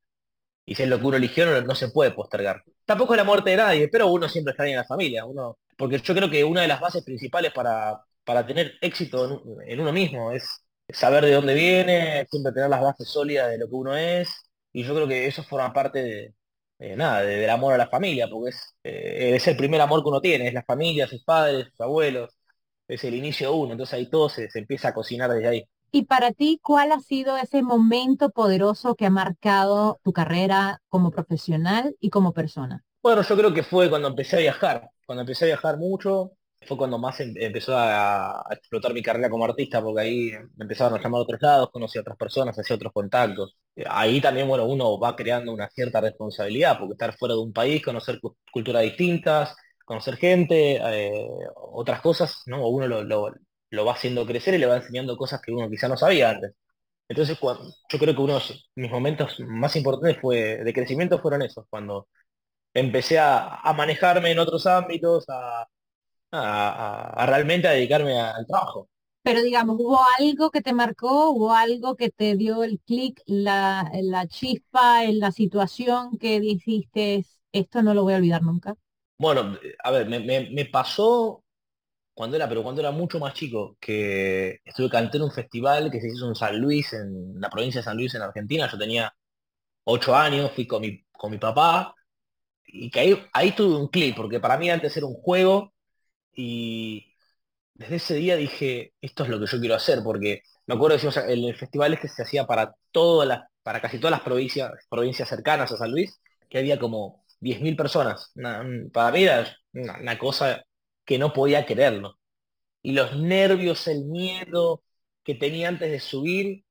y 0.66 0.76
si 0.76 0.84
es 0.84 0.90
lo 0.90 1.00
que 1.00 1.06
uno 1.06 1.18
eligió 1.18 1.62
no, 1.62 1.76
se 1.76 1.90
puede 1.90 2.12
postergar. 2.12 2.64
Tampoco 2.86 3.14
es 3.14 3.18
la 3.18 3.24
muerte 3.24 3.52
de 3.52 3.58
nadie, 3.58 3.88
pero 3.88 4.08
uno 4.08 4.28
siempre 4.30 4.52
está 4.52 4.68
en 4.68 4.76
la 4.78 4.84
familia. 4.86 5.26
Uno, 5.26 5.60
porque 5.78 6.00
yo 6.00 6.16
creo 6.16 6.30
que 6.30 6.44
una 6.44 6.62
de 6.62 6.68
las 6.68 6.80
bases 6.80 7.04
principales 7.04 7.54
para, 7.54 8.02
para 8.24 8.46
tener 8.46 8.74
éxito 8.82 9.44
en, 9.66 9.80
uno 9.80 9.94
mismo 9.94 10.32
es 10.32 10.48
saber 10.90 11.26
de 11.26 11.34
dónde 11.34 11.54
viene, 11.54 12.26
siempre 12.30 12.54
tener 12.54 12.70
las 12.70 12.82
bases 12.82 13.08
sólidas 13.08 13.50
de 13.50 13.60
lo 13.60 13.68
que 13.68 13.76
uno 13.76 13.96
es. 13.96 14.30
Y 14.74 14.84
yo 14.84 14.94
creo 14.96 15.08
que 15.08 15.28
eso 15.28 15.44
forma 15.44 15.72
parte 15.74 16.34
de, 16.80 16.96
nada, 16.96 17.22
del 17.22 17.50
amor 17.50 17.74
a 17.74 17.78
la 17.78 17.88
familia, 17.88 18.28
porque 18.30 18.50
es, 18.50 18.76
eh, 18.84 19.36
es 19.36 19.48
el 19.48 19.58
primer 19.58 19.82
amor 19.82 20.04
que 20.04 20.10
uno 20.10 20.22
tiene, 20.22 20.48
es 20.48 20.54
la 20.54 20.64
familia, 20.64 21.08
sus 21.08 21.24
padres, 21.24 21.68
sus 21.70 21.82
abuelos, 21.82 22.35
es 22.88 23.04
el 23.04 23.16
inicio 23.16 23.54
uno, 23.56 23.74
entonces 23.74 23.94
ahí 23.94 24.10
todo 24.10 24.30
se, 24.30 24.50
se 24.50 24.60
empieza 24.60 24.90
a 24.90 24.94
cocinar 24.94 25.32
desde 25.32 25.48
ahí. 25.48 25.66
Y 25.92 26.04
para 26.04 26.32
ti, 26.32 26.60
¿cuál 26.62 26.92
ha 26.92 27.00
sido 27.00 27.38
ese 27.38 27.64
momento 27.64 28.30
poderoso 28.30 28.96
que 28.96 29.06
ha 29.06 29.10
marcado 29.10 30.00
tu 30.04 30.12
carrera 30.12 30.82
como 30.90 31.12
profesional 31.12 31.96
y 32.00 32.10
como 32.10 32.34
persona? 32.34 32.84
Bueno, 33.02 33.22
yo 33.22 33.38
creo 33.38 33.54
que 33.54 33.64
fue 33.64 33.90
cuando 33.90 34.10
empecé 34.10 34.36
a 34.36 34.40
viajar, 34.40 34.90
cuando 35.06 35.22
empecé 35.22 35.46
a 35.46 35.48
viajar 35.48 35.78
mucho, 35.78 36.32
fue 36.66 36.78
cuando 36.78 36.98
más 36.98 37.20
em, 37.20 37.34
empezó 37.38 37.78
a, 37.78 38.44
explotar 38.52 38.94
mi 38.94 39.02
carrera 39.02 39.30
como 39.30 39.46
artista, 39.46 39.82
porque 39.82 40.02
ahí 40.02 40.32
me 40.56 40.64
empezaron 40.64 41.00
a 41.00 41.02
llamar 41.02 41.20
a 41.20 41.24
otros 41.24 41.42
lados, 41.42 41.70
conocí 41.72 41.98
a 41.98 42.02
otras 42.02 42.18
personas, 42.18 42.58
hacía 42.58 42.76
otros 42.76 42.92
contactos. 42.94 43.56
Ahí 43.88 44.20
también, 44.22 44.48
bueno, 44.48 44.66
uno 44.66 45.00
va 45.00 45.16
creando 45.16 45.54
una 45.54 45.70
cierta 45.70 46.02
responsabilidad, 46.02 46.78
porque 46.80 46.94
estar 46.94 47.16
fuera 47.18 47.36
de 47.36 47.42
un 47.42 47.54
país, 47.54 47.84
conocer 47.84 48.20
culturas 48.52 48.84
distintas, 48.84 49.56
conocer 49.86 50.18
gente, 50.18 50.78
eh, 50.78 51.28
otras 51.56 52.02
cosas, 52.02 52.42
¿no? 52.48 52.68
Uno 52.68 52.88
lo, 52.88 53.04
lo, 53.04 53.86
va 53.86 53.94
haciendo 53.94 54.26
crecer 54.26 54.56
y 54.56 54.58
le 54.58 54.66
va 54.66 54.78
enseñando 54.78 55.18
cosas 55.18 55.42
que 55.42 55.52
uno 55.52 55.70
quizá 55.70 55.88
no 55.88 55.98
sabía 55.98 56.32
antes. 56.32 56.54
Entonces, 57.08 57.38
yo 57.40 58.00
creo 58.00 58.16
que 58.16 58.22
uno 58.22 58.40
de 58.40 58.56
mis 58.76 58.92
momentos 58.92 59.40
más 59.42 59.76
importantes 59.76 60.20
fue, 60.22 60.64
de 60.64 60.74
crecimiento 60.74 61.20
fueron 61.20 61.44
esos, 61.44 61.66
cuando 61.70 62.08
empecé 62.74 63.20
a, 63.20 63.62
manejarme 63.76 64.32
en 64.32 64.40
otros 64.40 64.66
ámbitos, 64.68 65.26
a, 65.30 65.68
realmente 66.32 67.68
a 67.68 67.72
dedicarme 67.72 68.20
al 68.20 68.46
trabajo. 68.48 68.90
Pero 69.24 69.42
digamos, 69.42 69.78
¿hubo 69.80 70.00
algo 70.20 70.52
que 70.52 70.62
te 70.62 70.74
marcó? 70.74 71.32
¿Hubo 71.32 71.54
algo 71.54 71.96
que 71.96 72.12
te 72.12 72.36
dio 72.36 72.64
el 72.64 72.80
clic, 72.80 73.22
la, 73.26 73.90
la 74.04 74.28
chispa 74.28 75.04
en 75.04 75.20
la 75.20 75.32
situación 75.32 76.18
que 76.20 76.40
dijiste, 76.40 77.26
esto 77.52 77.82
no 77.82 77.94
lo 77.94 78.04
voy 78.04 78.14
a 78.14 78.18
olvidar 78.18 78.44
nunca? 78.44 78.76
Bueno, 79.18 79.58
a 79.84 79.92
ver, 79.92 80.08
me, 80.08 80.66
pasó 80.66 81.44
cuando 82.14 82.38
era, 82.38 82.50
pero 82.50 82.64
cuando 82.64 82.82
era 82.82 82.92
mucho 82.92 83.20
más 83.20 83.34
chico, 83.34 83.78
que 83.80 84.60
estuve 84.66 84.90
canté 84.90 85.18
en 85.18 85.24
un 85.26 85.32
festival 85.32 85.92
que 85.92 86.02
se 86.02 86.10
hizo 86.10 86.28
en 86.30 86.36
San 86.36 86.60
Luis, 86.60 86.94
en 86.94 87.40
la 87.42 87.50
provincia 87.50 87.82
de 87.82 87.86
San 87.86 87.98
Luis, 87.98 88.16
en 88.16 88.24
Argentina. 88.24 88.70
Yo 88.72 88.78
tenía 88.78 89.14
ocho 89.86 90.16
años, 90.16 90.52
fui 90.54 90.68
con 90.68 90.82
mi, 90.82 91.04
con 91.12 91.32
mi 91.32 91.40
papá, 91.40 91.96
y 92.66 92.90
que 92.92 93.02
ahí, 93.02 93.28
ahí 93.34 93.54
tuve 93.54 93.78
un 93.78 93.90
clip, 93.90 94.16
porque 94.18 94.40
para 94.40 94.58
mí 94.58 94.70
antes 94.70 94.98
era 94.98 95.08
un 95.08 95.16
juego, 95.16 95.74
y 96.36 97.14
desde 97.76 97.98
ese 97.98 98.16
día 98.16 98.38
dije, 98.38 98.94
esto 99.02 99.24
es 99.24 99.30
lo 99.32 99.40
que 99.40 99.48
yo 99.48 99.60
quiero 99.60 99.76
hacer, 99.76 100.02
porque 100.04 100.44
me 100.68 100.76
acuerdo 100.76 100.98
que 101.00 101.34
el 101.34 101.56
festival 101.58 101.94
es 101.96 102.02
que 102.02 102.10
se 102.10 102.24
hacía 102.24 102.48
para 102.48 102.76
todas 102.92 103.28
las, 103.28 103.44
para 103.64 103.82
casi 103.82 104.00
todas 104.00 104.12
las 104.12 104.22
provincias, 104.22 104.72
provincias 104.90 105.30
cercanas 105.30 105.72
a 105.72 105.78
San 105.78 105.92
Luis, 105.92 106.20
que 106.50 106.60
había 106.60 106.80
como 106.80 107.25
10.000 107.40 107.76
personas. 107.76 108.32
para 108.94 109.12
mí 109.12 109.24
era 109.24 109.58
una, 109.74 110.18
cosa 110.18 110.64
que 111.06 111.18
no 111.18 111.34
podía 111.34 111.66
creerlo. 111.66 112.20
Y 112.82 112.94
los 112.94 113.18
nervios, 113.18 113.88
el 113.88 114.06
miedo 114.06 114.84
que 115.24 115.36
tenía 115.36 115.70
antes 115.70 115.92
de 115.92 116.00
subir, 116.00 116.66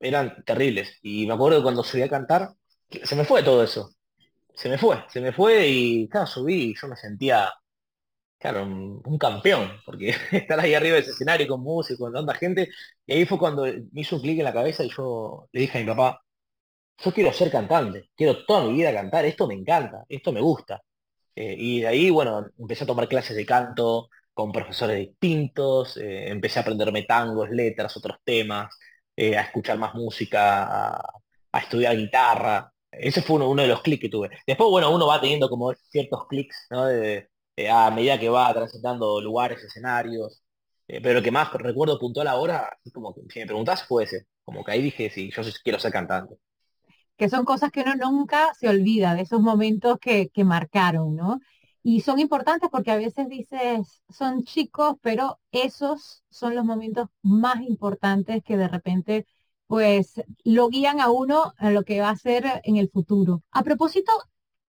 eran 0.00 0.44
terribles. 0.44 0.98
Y 1.02 1.26
me 1.26 1.34
acuerdo 1.34 1.62
cuando 1.62 1.84
subí 1.84 2.02
a 2.02 2.08
cantar, 2.08 2.50
se 3.04 3.16
me 3.16 3.24
fue 3.24 3.42
todo 3.42 3.62
eso. 3.62 3.90
Se 4.54 4.68
me 4.68 4.78
fue, 4.78 5.04
se 5.10 5.20
me 5.20 5.32
fue 5.32 5.68
y 5.68 6.08
claro, 6.08 6.26
subí 6.26 6.72
y 6.72 6.74
yo 6.80 6.88
me 6.88 6.96
sentía, 6.96 7.52
claro, 8.38 8.64
un, 8.64 9.18
campeón, 9.18 9.70
porque 9.84 10.10
estar 10.32 10.60
ahí 10.60 10.74
arriba 10.74 10.96
del 10.96 11.04
escenario 11.04 11.48
con 11.48 11.62
música, 11.62 11.98
con 11.98 12.12
tanta 12.12 12.34
gente, 12.34 12.68
y 13.06 13.12
ahí 13.14 13.26
fue 13.26 13.38
cuando 13.38 13.64
me 13.64 14.00
hizo 14.00 14.16
un 14.16 14.22
clic 14.22 14.38
en 14.38 14.44
la 14.44 14.52
cabeza 14.52 14.84
y 14.84 14.90
yo 14.90 15.48
le 15.52 15.60
dije 15.60 15.78
a 15.78 15.80
mi 15.82 15.86
papá, 15.88 16.22
yo 16.98 17.12
quiero 17.12 17.32
ser 17.32 17.50
cantante, 17.50 18.10
quiero 18.16 18.44
toda 18.44 18.64
mi 18.64 18.74
vida 18.74 18.92
cantar, 18.92 19.24
esto 19.24 19.46
me 19.46 19.54
encanta, 19.54 20.04
esto 20.08 20.32
me 20.32 20.40
gusta. 20.40 20.82
Eh, 21.34 21.54
y 21.58 21.80
de 21.80 21.88
ahí, 21.88 22.10
bueno, 22.10 22.46
empecé 22.58 22.84
a 22.84 22.86
tomar 22.86 23.08
clases 23.08 23.36
de 23.36 23.46
canto 23.46 24.08
con 24.34 24.52
profesores 24.52 24.98
distintos, 24.98 25.96
eh, 25.98 26.28
empecé 26.30 26.58
a 26.58 26.62
aprenderme 26.62 27.04
tangos, 27.04 27.50
letras, 27.50 27.96
otros 27.96 28.18
temas, 28.24 28.74
eh, 29.16 29.36
a 29.36 29.42
escuchar 29.42 29.78
más 29.78 29.94
música, 29.94 30.96
a, 30.96 31.58
estudiar 31.60 31.96
guitarra. 31.96 32.72
Ese 32.90 33.22
fue 33.22 33.36
uno, 33.36 33.62
de 33.62 33.68
los 33.68 33.82
clics 33.82 34.02
que 34.02 34.08
tuve. 34.08 34.30
Después, 34.46 34.70
bueno, 34.70 34.94
uno 34.94 35.06
va 35.06 35.20
teniendo 35.20 35.48
como 35.48 35.72
ciertos 35.74 36.26
clics, 36.28 36.66
¿no? 36.70 36.84
a 37.70 37.90
medida 37.90 38.18
que 38.20 38.28
va 38.28 38.52
transitando 38.52 39.20
lugares, 39.20 39.62
escenarios. 39.64 40.42
pero 40.86 41.14
lo 41.14 41.22
que 41.22 41.30
más 41.30 41.52
recuerdo 41.54 41.98
puntual 41.98 42.28
ahora, 42.28 42.78
como 42.92 43.14
que 43.14 43.22
si 43.30 43.40
me 43.40 43.46
preguntás, 43.46 43.84
fue 43.84 44.04
ese. 44.04 44.26
Como 44.44 44.64
que 44.64 44.72
ahí 44.72 44.82
dije, 44.82 45.10
sí, 45.10 45.30
yo 45.30 45.42
quiero 45.64 45.78
ser 45.78 45.92
cantante 45.92 46.36
que 47.16 47.28
son 47.28 47.44
cosas 47.44 47.70
que 47.70 47.82
uno 47.82 47.94
nunca 47.96 48.52
se 48.54 48.68
olvida 48.68 49.14
de 49.14 49.22
esos 49.22 49.40
momentos 49.40 49.98
que, 50.00 50.28
que 50.30 50.44
marcaron, 50.44 51.14
¿no? 51.16 51.40
Y 51.82 52.00
son 52.00 52.18
importantes 52.18 52.68
porque 52.70 52.90
a 52.90 52.96
veces 52.96 53.28
dices, 53.28 54.02
son 54.08 54.42
chicos, 54.44 54.96
pero 55.02 55.38
esos 55.52 56.24
son 56.30 56.54
los 56.54 56.64
momentos 56.64 57.08
más 57.22 57.60
importantes 57.62 58.42
que 58.44 58.56
de 58.56 58.68
repente 58.68 59.26
pues 59.66 60.20
lo 60.44 60.68
guían 60.68 61.00
a 61.00 61.10
uno 61.10 61.52
a 61.58 61.70
lo 61.70 61.82
que 61.84 62.00
va 62.00 62.10
a 62.10 62.16
ser 62.16 62.60
en 62.64 62.76
el 62.76 62.88
futuro. 62.90 63.42
A 63.50 63.62
propósito, 63.64 64.12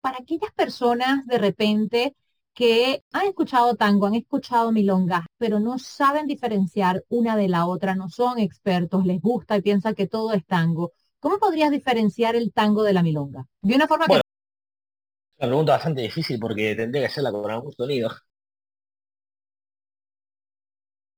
para 0.01 0.19
aquellas 0.19 0.53
personas 0.53 1.27
de 1.27 1.39
repente 1.39 2.17
que 2.53 3.03
han 3.13 3.27
escuchado 3.27 3.75
tango, 3.77 4.07
han 4.07 4.15
escuchado 4.15 4.71
milonga, 4.73 5.27
pero 5.39 5.59
no 5.61 5.79
saben 5.79 6.27
diferenciar 6.27 7.05
una 7.09 7.37
de 7.37 7.49
la 7.49 7.67
otra, 7.67 7.95
no 7.97 8.09
son 8.09 8.39
expertos, 8.39 9.05
les 9.05 9.21
gusta 9.21 9.57
y 9.57 9.63
piensan 9.63 9.95
que 9.95 10.07
todo 10.07 10.33
es 10.33 10.45
tango. 10.47 10.93
¿Cómo 11.25 11.39
podrías 11.39 11.71
diferenciar 11.71 12.37
el 12.37 12.53
tango 12.53 12.83
de 12.83 12.93
la 12.93 13.03
milonga? 13.03 13.47
De 13.63 13.75
una 13.75 13.89
forma 13.89 14.07
que... 14.07 14.13
Una 14.13 14.23
pregunta 15.39 15.73
bastante 15.73 16.03
difícil 16.03 16.39
porque 16.39 16.75
tendría 16.75 17.01
que 17.01 17.07
hacerla 17.07 17.33
con 17.33 17.51
algún 17.51 17.73
sonido. 17.73 18.11
Un 18.11 18.15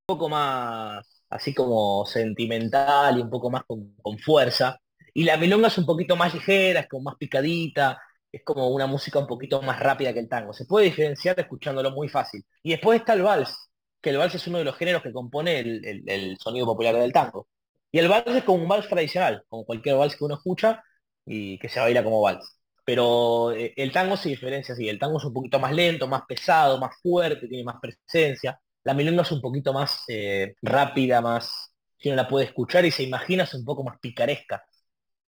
poco 0.07 0.29
más 0.29 1.25
así 1.29 1.53
como 1.53 2.07
sentimental 2.07 3.19
y 3.19 3.23
un 3.23 3.31
poco 3.31 3.51
más 3.51 3.65
con, 3.65 3.97
fuerza. 4.21 4.79
Y 5.13 5.25
la 5.25 5.37
milonga 5.39 5.67
es 5.67 5.79
un 5.79 5.87
poquito 5.87 6.15
más 6.15 6.33
ligera, 6.33 6.79
es 6.79 6.89
como 6.89 7.03
más 7.03 7.17
picadita, 7.17 8.01
es 8.31 8.45
como 8.45 8.69
una 8.69 8.87
música 8.87 9.19
un 9.19 9.27
poquito 9.27 9.61
más 9.61 9.81
rápida 9.81 10.13
que 10.13 10.21
el 10.21 10.29
tango. 10.29 10.53
Se 10.53 10.67
puede 10.67 10.87
diferenciar 10.87 11.41
escuchándolo 11.41 11.91
muy 11.91 12.09
fácil. 12.09 12.45
Y 12.63 12.71
después 12.71 13.01
está 13.01 13.15
el 13.15 13.23
vals, 13.23 13.73
que 14.01 14.11
el 14.11 14.19
vals 14.19 14.37
es 14.37 14.47
uno 14.47 14.59
de 14.59 14.65
los 14.67 14.77
géneros 14.77 15.03
que 15.03 15.13
compone 15.13 15.59
el 15.59 16.37
sonido 16.39 16.65
popular 16.65 16.95
del 16.95 17.13
tango. 17.13 17.49
Y 17.97 17.99
el 17.99 18.09
vals 18.09 18.27
es 18.27 18.45
como 18.45 18.63
un 18.63 18.69
vals 18.69 18.91
tradicional, 18.91 19.43
como 19.49 19.65
cualquier 19.65 19.97
vals 19.97 20.15
que 20.17 20.25
uno 20.25 20.35
escucha 20.35 20.85
y 21.25 21.59
que 21.59 21.71
se 21.71 21.81
baila 21.81 22.05
como 22.05 22.21
vals. 22.21 22.59
Pero 22.85 23.53
eh, 23.53 23.73
el 23.75 23.91
tango 23.91 24.19
se 24.19 24.29
diferencia 24.29 24.75
así, 24.75 24.87
el 24.87 24.99
tango 24.99 25.17
es 25.17 25.25
un 25.25 25.33
poquito 25.33 25.59
más 25.59 25.73
lento, 25.73 26.07
más 26.07 26.25
pesado, 26.29 26.79
más 26.79 26.95
fuerte, 27.03 27.49
tiene 27.49 27.65
más 27.65 27.77
presencia. 27.81 28.61
La 28.85 28.93
milonga 28.93 29.23
es 29.23 29.33
un 29.33 29.41
poquito 29.41 29.73
más 29.73 30.05
eh, 30.09 30.57
rápida, 30.61 31.23
más, 31.23 31.75
si 31.97 32.11
uno 32.11 32.17
la 32.17 32.29
puede 32.29 32.45
escuchar 32.45 32.85
y 32.85 32.91
se 32.91 33.03
imagina 33.03 33.45
es 33.45 33.55
un 33.55 33.65
poco 33.65 33.83
más 33.83 33.99
picaresca. 33.99 34.63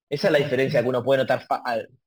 Esa 0.09 0.29
es 0.29 0.33
la 0.33 0.39
diferencia 0.39 0.81
que 0.81 0.89
uno 0.89 1.03
puede 1.03 1.19
notar 1.19 1.45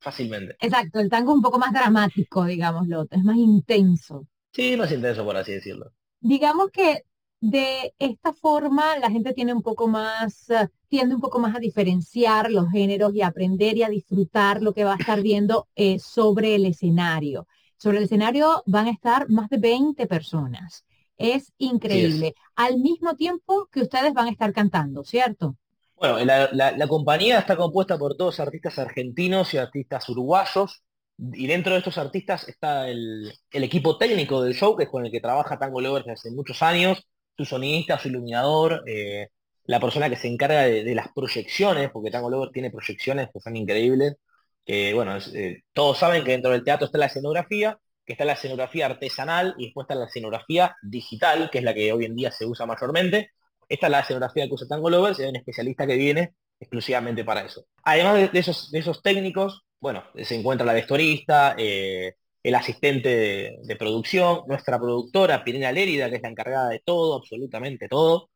fácilmente. 0.00 0.56
Exacto, 0.58 0.98
el 0.98 1.08
tango 1.08 1.30
es 1.30 1.36
un 1.36 1.42
poco 1.42 1.60
más 1.60 1.72
dramático, 1.72 2.44
digámoslo, 2.44 3.06
es 3.08 3.22
más 3.22 3.36
intenso. 3.36 4.26
Sí, 4.52 4.76
más 4.76 4.90
intenso, 4.90 5.24
por 5.24 5.36
así 5.36 5.52
decirlo. 5.52 5.92
Digamos 6.18 6.72
que 6.72 7.04
de 7.40 7.94
esta 7.98 8.32
forma, 8.32 8.98
la 8.98 9.10
gente 9.10 9.32
tiene 9.32 9.52
un 9.52 9.62
poco 9.62 9.86
más, 9.86 10.50
eh, 10.50 10.68
tiende 10.88 11.14
un 11.14 11.20
poco 11.20 11.38
más 11.38 11.54
a 11.54 11.60
diferenciar 11.60 12.50
los 12.50 12.68
géneros 12.70 13.14
y 13.14 13.22
a 13.22 13.28
aprender 13.28 13.76
y 13.76 13.82
a 13.84 13.88
disfrutar 13.88 14.60
lo 14.60 14.72
que 14.72 14.84
va 14.84 14.94
a 14.94 14.98
estar 14.98 15.22
viendo 15.22 15.68
eh, 15.76 15.98
sobre 15.98 16.56
el 16.56 16.66
escenario. 16.66 17.46
Sobre 17.76 17.98
el 17.98 18.04
escenario 18.04 18.62
van 18.66 18.86
a 18.86 18.90
estar 18.90 19.28
más 19.28 19.48
de 19.50 19.58
20 19.58 20.06
personas. 20.06 20.84
Es 21.16 21.52
increíble. 21.58 22.34
Al 22.56 22.78
mismo 22.78 23.14
tiempo 23.14 23.68
que 23.70 23.82
ustedes 23.82 24.12
van 24.14 24.26
a 24.26 24.30
estar 24.30 24.52
cantando, 24.52 25.04
¿cierto? 25.04 25.56
Bueno, 25.94 26.18
la, 26.24 26.88
compañía 26.88 27.40
está 27.40 27.56
compuesta 27.56 27.98
por 27.98 28.16
todos 28.16 28.38
artistas 28.38 28.78
argentinos 28.78 29.52
y 29.54 29.58
artistas 29.58 30.08
uruguayos. 30.08 30.82
Y 31.32 31.48
dentro 31.48 31.72
de 31.72 31.78
estos 31.78 31.98
artistas 31.98 32.48
está 32.48 32.88
el, 32.88 33.32
equipo 33.50 33.98
técnico 33.98 34.42
del 34.42 34.54
show, 34.54 34.76
que 34.76 34.84
es 34.84 34.88
con 34.90 35.04
el 35.04 35.10
que 35.10 35.20
trabaja 35.20 35.58
Tango 35.58 35.80
Lovers 35.80 36.06
desde 36.06 36.30
muchos 36.30 36.62
años 36.62 37.04
su 37.38 37.44
sonidista, 37.44 37.98
su 37.98 38.08
iluminador, 38.08 38.82
eh, 38.86 39.28
la 39.64 39.80
persona 39.80 40.10
que 40.10 40.16
se 40.16 40.28
encarga 40.28 40.62
de, 40.64 40.94
las 40.94 41.08
proyecciones, 41.14 41.90
porque 41.90 42.10
Tango 42.10 42.30
Lover 42.30 42.50
tiene 42.50 42.70
proyecciones 42.70 43.28
que 43.32 43.40
son 43.40 43.56
increíbles. 43.56 44.16
bueno, 44.66 45.16
eh, 45.34 45.62
todos 45.72 45.98
saben 45.98 46.24
que 46.24 46.32
dentro 46.32 46.50
del 46.50 46.64
teatro 46.64 46.86
está 46.86 46.98
la 46.98 47.06
escenografía, 47.06 47.78
que 48.04 48.14
está 48.14 48.24
la 48.24 48.32
escenografía 48.32 48.86
artesanal 48.86 49.54
y 49.58 49.66
después 49.66 49.84
está 49.84 49.94
la 49.94 50.06
escenografía 50.06 50.76
digital, 50.82 51.48
que 51.50 51.58
es 51.58 51.64
la 51.64 51.74
que 51.74 51.92
hoy 51.92 52.06
en 52.06 52.16
día 52.16 52.32
se 52.32 52.46
usa 52.46 52.66
mayormente. 52.66 53.30
Esta 53.68 53.86
es 53.86 53.90
la 53.92 54.00
escenografía 54.00 54.46
que 54.46 54.54
usa 54.54 54.66
Tango 54.66 54.90
Lovers 54.90 55.20
hay 55.20 55.26
un 55.26 55.36
especialista 55.36 55.86
que 55.86 55.96
viene 55.96 56.34
exclusivamente 56.58 57.24
para 57.24 57.42
eso. 57.42 57.66
Además 57.84 58.32
de, 58.32 58.38
esos, 58.40 59.02
técnicos, 59.02 59.62
bueno, 59.78 60.02
se 60.22 60.34
encuentra 60.34 60.66
la 60.66 60.72
vestuarista, 60.72 61.54
eh, 61.56 62.14
el 62.42 62.54
asistente 62.54 63.58
de, 63.62 63.76
producción, 63.76 64.42
nuestra 64.46 64.78
productora 64.78 65.44
Pirina 65.44 65.72
Lérida, 65.72 66.08
que 66.10 66.16
es 66.16 66.22
la 66.22 66.28
encargada 66.30 66.68
de 66.70 66.80
todo, 66.84 67.16
absolutamente 67.16 67.88
todo, 67.88 68.30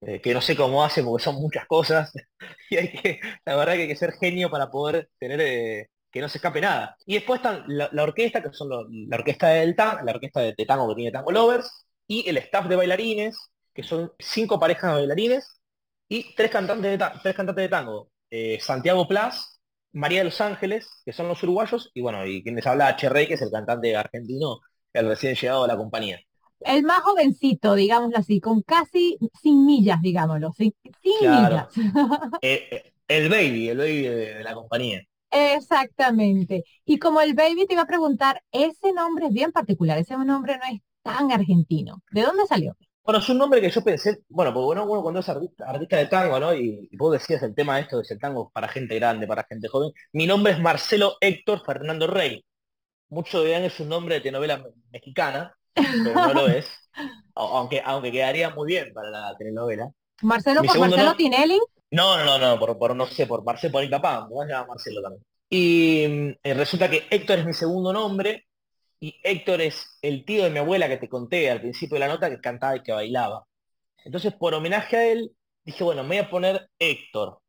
eh, 0.00 0.20
que 0.20 0.34
no 0.34 0.40
sé 0.40 0.56
cómo 0.56 0.84
hace 0.84 1.02
porque 1.02 1.24
son 1.24 1.36
muchas 1.36 1.66
cosas, 1.66 2.12
y 2.70 2.76
hay 2.76 2.92
que, 2.92 3.20
la 3.44 3.56
verdad 3.56 3.74
que 3.74 3.82
hay 3.82 3.88
que 3.88 3.96
ser 3.96 4.12
genio 4.12 4.50
para 4.50 4.70
poder 4.70 5.10
tener 5.18 5.40
eh, 5.40 5.88
que 6.10 6.20
no 6.20 6.28
se 6.28 6.38
escape 6.38 6.60
nada. 6.60 6.96
Y 7.06 7.14
después 7.14 7.40
está 7.40 7.64
la, 7.66 8.02
orquesta, 8.02 8.42
que 8.42 8.52
son 8.52 8.68
la 8.70 9.16
orquesta 9.16 9.48
del 9.48 9.76
tango, 9.76 10.04
la 10.04 10.12
orquesta 10.12 10.40
de, 10.40 10.54
tango 10.66 10.88
que 10.88 10.94
tiene 10.96 11.12
Tango 11.12 11.32
Lovers, 11.32 11.86
y 12.06 12.28
el 12.28 12.38
staff 12.38 12.66
de 12.68 12.76
bailarines, 12.76 13.38
que 13.74 13.82
son 13.82 14.12
cinco 14.18 14.58
parejas 14.58 14.92
de 14.92 14.98
bailarines, 15.00 15.60
y 16.08 16.34
tres 16.34 16.50
cantantes 16.50 16.98
de, 16.98 17.06
tres 17.22 17.34
cantantes 17.34 17.62
de 17.64 17.68
tango. 17.68 18.10
Eh, 18.30 18.58
Santiago 18.60 19.06
Plas, 19.06 19.57
María 19.92 20.18
de 20.18 20.24
los 20.24 20.40
Ángeles, 20.40 21.02
que 21.04 21.12
son 21.12 21.28
los 21.28 21.42
uruguayos, 21.42 21.90
y 21.94 22.00
bueno, 22.00 22.26
y 22.26 22.42
quienes 22.42 22.66
habla 22.66 22.88
H. 22.88 23.08
Rey, 23.08 23.26
que 23.26 23.34
es 23.34 23.42
el 23.42 23.50
cantante 23.50 23.96
argentino, 23.96 24.60
el 24.92 25.08
recién 25.08 25.34
llegado 25.34 25.64
a 25.64 25.68
la 25.68 25.76
compañía. 25.76 26.20
El 26.60 26.82
más 26.82 27.00
jovencito, 27.02 27.74
digámoslo 27.74 28.18
así, 28.18 28.40
con 28.40 28.62
casi 28.62 29.16
sin 29.40 29.64
millas, 29.64 30.00
digámoslo, 30.02 30.52
sin, 30.52 30.74
millas. 31.02 31.68
Eh, 32.42 32.68
eh, 32.70 32.92
el, 33.06 33.28
baby, 33.28 33.68
el 33.68 33.78
baby 33.78 34.02
de 34.02 34.42
la 34.42 34.54
compañía. 34.54 35.02
Exactamente. 35.30 36.64
Y 36.84 36.98
como 36.98 37.20
el 37.20 37.34
baby 37.34 37.66
te 37.66 37.74
iba 37.74 37.82
a 37.82 37.86
preguntar, 37.86 38.42
ese 38.50 38.92
nombre 38.92 39.26
es 39.26 39.32
bien 39.32 39.52
particular, 39.52 39.98
ese 39.98 40.16
nombre 40.16 40.58
no 40.58 40.74
es 40.74 40.80
tan 41.02 41.30
argentino. 41.32 42.02
¿De 42.10 42.22
dónde 42.22 42.46
salió? 42.46 42.76
Bueno, 43.04 43.20
es 43.20 43.28
un 43.28 43.38
nombre 43.38 43.60
que 43.60 43.70
yo 43.70 43.82
pensé, 43.82 44.22
bueno, 44.28 44.52
porque 44.52 44.66
bueno, 44.66 44.86
bueno 44.86 45.02
cuando 45.02 45.20
es 45.20 45.28
artista, 45.28 45.96
de 45.96 46.06
tango, 46.06 46.38
¿no? 46.38 46.54
Y, 46.54 46.90
vos 46.92 47.12
decías 47.12 47.42
el 47.42 47.54
tema 47.54 47.76
de 47.76 47.82
esto, 47.82 47.98
de 47.98 48.06
el 48.08 48.18
tango 48.18 48.50
para 48.50 48.68
gente 48.68 48.94
grande, 48.96 49.26
para 49.26 49.44
gente 49.44 49.68
joven. 49.68 49.92
Mi 50.12 50.26
nombre 50.26 50.52
es 50.52 50.60
Marcelo 50.60 51.16
Héctor 51.20 51.62
Fernando 51.64 52.06
Rey. 52.06 52.44
Muchos 53.08 53.44
dirán 53.44 53.64
es 53.64 53.80
un 53.80 53.88
nombre 53.88 54.16
de 54.16 54.20
telenovela 54.20 54.62
mexicana, 54.92 55.56
pero 55.72 56.14
no 56.14 56.34
lo 56.34 56.46
es. 56.48 56.66
Aunque, 57.34 57.80
aunque 57.84 58.10
quedaría 58.10 58.50
muy 58.50 58.66
bien 58.66 58.92
para 58.92 59.10
la 59.10 59.36
telenovela. 59.38 59.88
¿Marcelo 60.22 60.64
por 60.64 60.76
Marcelo 60.76 61.14
Tinelli? 61.14 61.60
No, 61.92 62.24
no, 62.24 62.36
no, 62.36 62.58
por, 62.58 62.76
por, 62.76 62.96
no 62.96 63.06
sé, 63.06 63.28
por 63.28 63.44
Marcelo, 63.44 63.70
por 63.70 63.82
mi 63.82 63.88
papá, 63.88 64.26
me 64.26 64.34
voy 64.34 64.44
a 64.44 64.48
llamar 64.48 64.68
Marcelo 64.70 65.00
también. 65.00 65.22
Y 65.48 66.36
eh, 66.42 66.54
resulta 66.54 66.90
que 66.90 67.06
Héctor 67.08 67.38
es 67.38 67.46
mi 67.46 67.54
segundo 67.54 67.92
nombre, 67.92 68.47
y 69.00 69.16
Héctor 69.22 69.60
es 69.60 69.98
el 70.02 70.24
tío 70.24 70.44
de 70.44 70.50
mi 70.50 70.58
abuela 70.58 70.88
que 70.88 70.96
te 70.98 71.08
conté 71.08 71.50
al 71.50 71.60
principio 71.60 71.94
de 71.96 72.00
la 72.00 72.08
nota 72.08 72.30
que 72.30 72.40
cantaba 72.40 72.76
y 72.76 72.82
que 72.82 72.92
bailaba. 72.92 73.46
Entonces, 74.04 74.34
por 74.34 74.54
homenaje 74.54 74.96
a 74.96 75.06
él, 75.12 75.32
dije, 75.64 75.84
bueno, 75.84 76.02
me 76.04 76.08
voy 76.10 76.18
a 76.18 76.30
poner 76.30 76.70
Héctor 76.78 77.40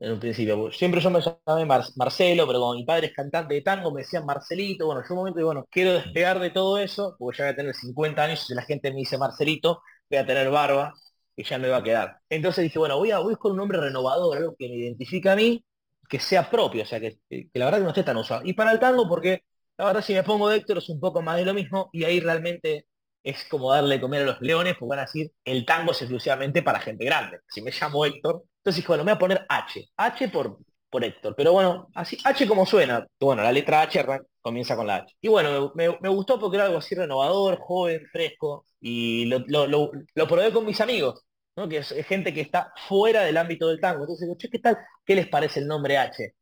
en 0.00 0.12
un 0.12 0.20
principio. 0.20 0.70
Siempre 0.72 1.00
yo 1.00 1.10
me 1.10 1.20
llamé 1.20 1.66
Marcelo, 1.96 2.46
pero 2.46 2.60
como 2.60 2.74
mi 2.74 2.84
padre 2.84 3.08
es 3.08 3.14
cantante 3.14 3.54
de 3.54 3.62
tango, 3.62 3.90
me 3.92 4.02
decían 4.02 4.26
Marcelito. 4.26 4.86
Bueno, 4.86 5.02
yo 5.02 5.14
un 5.14 5.18
momento 5.18 5.38
digo, 5.38 5.48
bueno, 5.48 5.66
quiero 5.70 5.92
despegar 5.94 6.38
de 6.40 6.50
todo 6.50 6.78
eso, 6.78 7.16
porque 7.18 7.38
ya 7.38 7.44
voy 7.46 7.52
a 7.52 7.56
tener 7.56 7.74
50 7.74 8.22
años 8.24 8.50
y 8.50 8.54
la 8.54 8.62
gente 8.62 8.90
me 8.90 8.98
dice 8.98 9.18
Marcelito, 9.18 9.82
voy 10.10 10.18
a 10.18 10.26
tener 10.26 10.50
barba 10.50 10.94
y 11.36 11.44
ya 11.44 11.58
me 11.58 11.68
va 11.68 11.78
a 11.78 11.82
quedar. 11.82 12.18
Entonces 12.28 12.64
dije, 12.64 12.78
bueno, 12.78 12.98
voy 12.98 13.10
a, 13.10 13.18
con 13.38 13.52
un 13.52 13.58
nombre 13.58 13.80
renovador, 13.80 14.36
algo 14.38 14.56
que 14.58 14.68
me 14.68 14.76
identifica 14.76 15.32
a 15.32 15.36
mí, 15.36 15.64
que 16.08 16.18
sea 16.20 16.48
propio, 16.50 16.82
o 16.82 16.86
sea, 16.86 17.00
que, 17.00 17.18
que 17.28 17.50
la 17.54 17.66
verdad 17.66 17.78
que 17.78 17.84
no 17.84 17.90
esté 17.90 18.02
tan 18.04 18.16
usado. 18.16 18.42
Y 18.44 18.52
para 18.54 18.72
el 18.72 18.78
tango, 18.80 19.08
porque 19.08 19.42
la 19.78 19.86
verdad 19.86 20.02
si 20.02 20.14
me 20.14 20.22
pongo 20.22 20.50
Héctor 20.50 20.78
es 20.78 20.88
un 20.88 21.00
poco 21.00 21.22
más 21.22 21.36
de 21.36 21.44
lo 21.44 21.54
mismo 21.54 21.90
y 21.92 22.04
ahí 22.04 22.20
realmente 22.20 22.86
es 23.26 23.44
como 23.44 23.72
darle 23.72 24.00
comer 24.00 24.22
a 24.22 24.26
los 24.26 24.40
leones, 24.40 24.76
porque 24.78 24.90
van 24.90 24.98
a 25.00 25.02
decir, 25.02 25.32
el 25.44 25.66
tango 25.66 25.90
es 25.90 26.00
exclusivamente 26.00 26.62
para 26.62 26.78
gente 26.78 27.04
grande. 27.04 27.40
Si 27.48 27.60
me 27.60 27.72
llamo 27.72 28.04
Héctor, 28.04 28.44
entonces 28.58 28.76
dije, 28.76 28.88
bueno, 28.88 29.02
me 29.02 29.12
voy 29.12 29.16
a 29.16 29.18
poner 29.18 29.46
H. 29.48 29.84
H 29.96 30.28
por, 30.28 30.58
por 30.88 31.04
Héctor. 31.04 31.34
Pero 31.36 31.52
bueno, 31.52 31.88
así, 31.94 32.16
H 32.22 32.46
como 32.46 32.64
suena. 32.64 33.04
Bueno, 33.18 33.42
la 33.42 33.50
letra 33.50 33.82
H 33.82 34.04
comienza 34.40 34.76
con 34.76 34.86
la 34.86 34.96
H. 34.96 35.16
Y 35.20 35.26
bueno, 35.26 35.72
me, 35.74 36.08
gustó 36.08 36.38
porque 36.38 36.56
era 36.56 36.66
algo 36.66 36.78
así 36.78 36.94
renovador, 36.94 37.58
joven, 37.58 38.06
fresco. 38.12 38.64
Y 38.80 39.24
lo, 39.26 39.40
lo, 39.66 39.90
probé 40.28 40.52
con 40.52 40.64
mis 40.64 40.80
amigos, 40.80 41.24
¿no? 41.56 41.68
que 41.68 41.78
es, 41.78 41.88
gente 42.06 42.32
que 42.32 42.42
está 42.42 42.72
fuera 42.86 43.22
del 43.24 43.36
ámbito 43.38 43.66
del 43.68 43.80
tango. 43.80 44.02
Entonces 44.02 44.28
digo, 44.28 44.38
che, 44.38 44.48
¿qué 44.48 44.60
tal? 44.60 44.78
¿Qué 45.04 45.16
les 45.16 45.26
parece 45.26 45.58
el 45.58 45.66
nombre 45.66 45.98
H? 45.98 46.32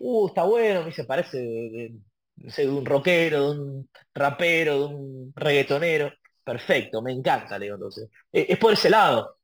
Uh, 0.00 0.26
está 0.26 0.42
bueno, 0.42 0.80
me 0.80 0.86
dice, 0.86 1.04
parece 1.04 1.92
un 2.36 2.84
rockero, 2.84 3.52
de 3.52 3.60
un 3.60 3.90
rapero, 4.14 4.78
de 4.78 4.94
un 4.94 5.32
reggaetonero. 5.34 6.12
Perfecto, 6.42 7.00
me 7.00 7.12
encanta, 7.12 7.58
le 7.58 7.66
digo 7.66 7.76
entonces. 7.76 8.08
E, 8.32 8.46
es, 8.48 8.58
por 8.58 8.72
ese 8.72 8.90
lado. 8.90 9.38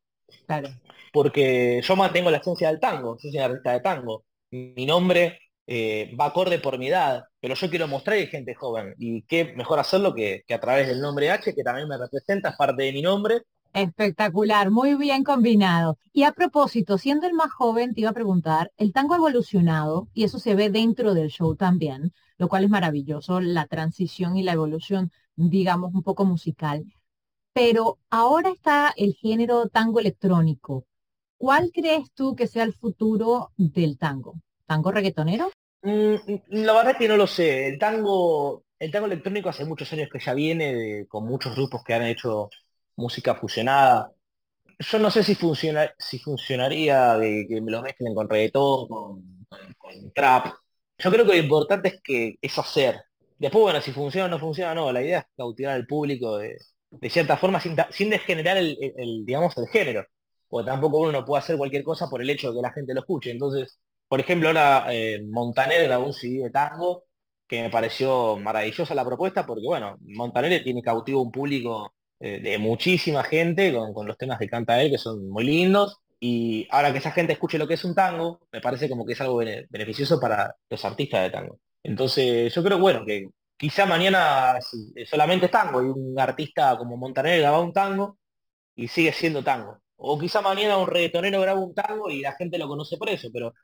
Claro. 0.47 0.69
Porque 1.13 1.81
yo 1.83 1.97
mantengo 1.97 2.31
la 2.31 2.39
esencia 2.39 2.69
del 2.69 2.81
tango, 2.81 3.19
soy 3.19 3.31
una 3.35 3.47
artista 3.47 3.73
de 3.73 3.81
tango. 3.81 4.25
Mi 4.51 4.87
nombre 4.87 5.39
eh, 5.67 6.15
va 6.19 6.27
acorde 6.27 6.59
por 6.59 6.79
mi 6.79 6.89
edad, 6.89 7.25
pero 7.41 7.55
yo 7.55 7.71
quiero 7.71 7.89
mostrar 7.89 8.17
que 8.17 8.23
hay 8.23 8.29
gente 8.29 8.55
joven. 8.55 8.95
Y 8.99 9.23
qué 9.23 9.53
mejor 9.57 9.79
hacerlo 9.79 10.15
que, 10.15 10.45
que 10.47 10.55
a 10.55 10.61
través 10.61 10.89
del 10.89 11.01
nombre 11.01 11.31
H, 11.31 11.55
que 11.55 11.63
también 11.63 11.89
me 11.89 11.99
representa, 11.99 12.51
es 12.51 12.57
parte 12.57 12.83
de 12.83 12.93
mi 12.93 13.03
nombre, 13.03 13.43
Espectacular, 13.73 14.71
muy 14.71 14.97
bien 14.97 15.23
combinado. 15.23 15.97
Y 16.13 16.25
a 16.25 16.33
propósito, 16.33 16.99
siendo 16.99 17.29
el 17.29 17.35
más 17.35 17.53
joven, 17.53 17.95
te 17.95 18.01
iba 18.01 18.11
a 18.11 18.15
preguntar, 18.15 18.73
el 18.77 18.93
tango 18.93 19.15
ha 19.15 19.19
evolucionado 19.19 20.09
y 20.13 20.25
eso 20.25 20.41
se 20.41 20.57
ve 20.57 20.71
dentro 20.71 21.15
del 21.15 21.29
show 21.29 21.55
también, 21.55 22.13
lo 22.41 22.49
cual 22.49 22.65
es 22.65 22.71
maravilloso, 22.71 23.39
la 23.39 23.67
transición 23.67 24.35
y 24.39 24.43
la 24.43 24.55
evolución, 24.55 25.13
digamos, 25.37 25.93
un 25.95 26.03
poco 26.03 26.25
musical. 26.25 26.87
Pero 27.53 27.99
ahora 28.09 28.49
está 28.49 28.95
el 28.97 29.13
género 29.13 29.69
tango 29.69 30.01
electrónico. 30.01 30.87
¿Cuál 31.37 31.71
crees 31.71 32.11
tú 32.15 32.35
que 32.35 32.47
sea 32.47 32.63
el 32.63 32.73
futuro 32.73 33.51
del 33.59 33.99
tango? 33.99 34.41
¿Tango 34.65 34.91
reggaetonero? 34.91 35.51
Mm, 35.83 36.15
la 36.49 36.73
verdad 36.73 36.97
que 36.97 37.09
no 37.09 37.19
lo 37.19 37.27
sé. 37.27 37.69
El 37.69 37.79
tango, 37.79 38.65
el 38.79 38.91
tango 38.91 39.05
electrónico 39.05 39.51
hace 39.51 39.67
muchos 39.67 39.93
años 39.93 40.09
que 40.11 40.19
ya 40.19 40.33
viene, 40.33 41.05
con 41.09 41.27
muchos 41.27 41.55
grupos 41.55 41.85
que 41.85 41.93
han 41.93 42.05
hecho 42.05 42.49
música 42.97 43.35
fusionada. 43.35 44.13
Yo 44.79 44.99
no 44.99 45.11
sé 45.11 45.23
si, 45.25 45.35
funciona, 45.35 45.93
si 45.99 46.19
funcionaría 46.19 47.19
de 47.19 47.45
que 47.47 47.61
me 47.61 47.71
lo 47.71 47.83
mezclen 47.83 48.15
con 48.15 48.31
reggaetón, 48.31 48.89
con, 48.89 50.13
trap. 50.15 50.55
Yo 51.03 51.11
creo 51.11 51.25
que 51.25 51.33
lo 51.33 51.43
importante 51.43 51.89
es 51.89 52.01
que 52.03 52.37
es 52.41 52.59
hacer. 52.59 53.03
Después, 53.39 53.63
bueno, 53.63 53.81
si 53.81 53.93
funciona 53.93 54.27
o 54.27 54.29
no 54.29 54.39
funciona, 54.39 54.75
no. 54.75 54.93
La 54.93 55.03
idea 55.03 55.21
es 55.21 55.25
cautivar 55.37 55.75
al 55.75 55.87
público 55.87 56.39
de, 56.39 56.59
cierta 57.11 57.37
forma 57.37 57.61
sin, 57.61 57.77
sin 57.91 58.11
degenerar 58.11 58.59
el, 58.59 58.77
digamos, 59.25 59.57
el 59.57 59.67
género. 59.69 60.05
Porque 60.49 60.71
tampoco 60.71 60.99
uno 60.99 61.13
no 61.13 61.25
puede 61.25 61.41
hacer 61.41 61.57
cualquier 61.57 61.85
cosa 61.85 62.09
por 62.11 62.21
el 62.23 62.31
hecho 62.31 62.51
de 62.51 62.57
que 62.57 62.63
la 62.63 62.73
gente 62.73 62.95
lo 62.95 63.01
escuche. 63.01 63.31
Entonces, 63.31 63.79
por 64.09 64.21
ejemplo, 64.21 64.49
ahora 64.49 64.87
eh, 64.91 65.23
Montaner 65.31 65.85
grabó 65.85 66.07
un 66.07 66.13
CD 66.13 66.43
de 66.45 66.51
tango 66.51 67.05
que 67.47 67.63
me 67.63 67.71
pareció 67.71 68.37
maravillosa 68.37 68.95
la 68.95 69.05
propuesta 69.05 69.47
porque, 69.47 69.67
bueno, 69.67 69.97
Montaner 70.03 70.63
tiene 70.63 70.83
cautivo 70.83 71.23
un 71.23 71.33
público 71.33 71.95
eh, 72.21 72.41
de 72.41 72.59
muchísima 72.59 73.25
gente 73.25 73.73
con, 73.73 74.07
los 74.07 74.17
temas 74.19 74.39
que 74.39 74.49
canta 74.49 74.81
él, 74.83 74.91
que 74.91 74.99
son 74.99 75.29
muy 75.29 75.45
lindos. 75.45 75.99
Y 76.21 76.69
ahora 76.71 76.93
que 76.93 76.99
esa 76.99 77.13
gente 77.13 77.33
escuche 77.33 77.59
lo 77.59 77.67
que 77.67 77.75
es 77.75 77.85
un 77.85 77.95
tango, 77.95 78.41
me 78.53 78.61
parece 78.61 78.89
como 78.89 79.07
que 79.07 79.15
es 79.15 79.21
algo 79.23 79.39
beneficioso 79.39 80.21
para 80.21 80.55
los 80.69 80.85
artistas 80.85 81.23
de 81.23 81.31
tango. 81.31 81.59
Entonces, 81.83 82.55
yo 82.55 82.63
creo, 82.63 82.79
bueno, 82.79 83.05
que 83.07 83.27
quizá 83.57 83.87
mañana 83.87 84.59
solamente 85.07 85.47
es 85.47 85.53
tango 85.53 85.83
y 85.83 85.87
un 85.87 86.19
artista 86.21 86.77
como 86.79 86.97
Montaner 86.99 87.41
graba 87.41 87.61
un 87.61 87.73
tango 87.73 88.19
y 88.77 88.89
sigue 88.89 89.13
siendo 89.13 89.43
tango. 89.45 89.81
O 89.97 90.19
quizá 90.19 90.41
mañana 90.43 90.79
un 90.79 90.89
reggaetonero 90.89 91.41
graba 91.41 91.61
un 91.61 91.75
tango 91.75 92.11
y 92.11 92.21
la 92.23 92.33
gente 92.33 92.59
lo 92.59 92.69
conoce 92.69 92.97
por 92.99 93.09
eso, 93.11 93.29
pero 93.33 93.55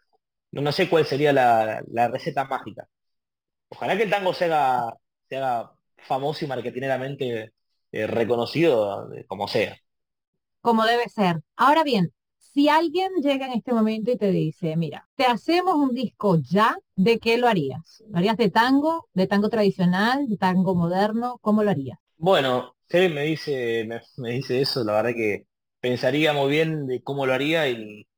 no, 0.53 0.73
sé 0.73 0.89
cuál 0.89 1.07
sería 1.07 1.33
la, 1.33 2.09
receta 2.09 2.45
mágica. 2.47 2.89
Ojalá 3.69 3.97
que 3.97 4.05
el 4.05 4.11
tango 4.11 4.35
se 4.35 4.47
haga, 4.47 4.95
se 5.29 5.37
haga 5.37 5.73
famoso 5.99 6.45
y 6.45 6.49
marketineramente 6.49 7.53
eh, 7.93 8.07
reconocido 8.07 9.09
como 9.27 9.49
sea. 9.49 9.77
Como 10.61 10.85
debe 10.85 11.09
ser. 11.09 11.41
Ahora 11.57 11.85
bien, 11.85 12.13
si 12.57 12.71
alguien 12.71 13.11
llega 13.23 13.45
en 13.45 13.53
este 13.53 13.75
momento 13.75 14.11
y 14.11 14.17
te 14.17 14.31
dice, 14.31 14.79
mira, 14.79 15.07
te 15.15 15.27
hacemos 15.27 15.75
un 15.75 15.95
disco 15.95 16.39
ya, 16.41 16.75
¿de 16.95 17.19
qué 17.19 17.37
lo 17.37 17.49
harías? 17.49 18.03
¿Lo 18.09 18.17
harías 18.17 18.39
de 18.39 18.49
tango, 18.49 19.11
de 19.13 19.27
tango 19.27 19.51
tradicional, 19.51 20.27
de 20.27 20.39
tango 20.39 20.75
moderno? 20.75 21.37
¿Cómo 21.43 21.63
lo 21.63 21.71
harías? 21.71 21.99
Bueno, 22.17 22.75
si 22.89 23.11
me 23.11 23.25
dice, 23.25 23.87
me, 24.17 24.31
dice 24.31 24.63
eso, 24.63 24.83
la 24.85 24.95
verdad 24.95 25.11
que 25.15 25.45
pensaría 25.81 26.33
muy 26.33 26.51
bien 26.51 26.87
de 26.87 27.03
cómo 27.03 27.27
lo 27.27 27.35
haría 27.35 27.69
y 27.69 28.09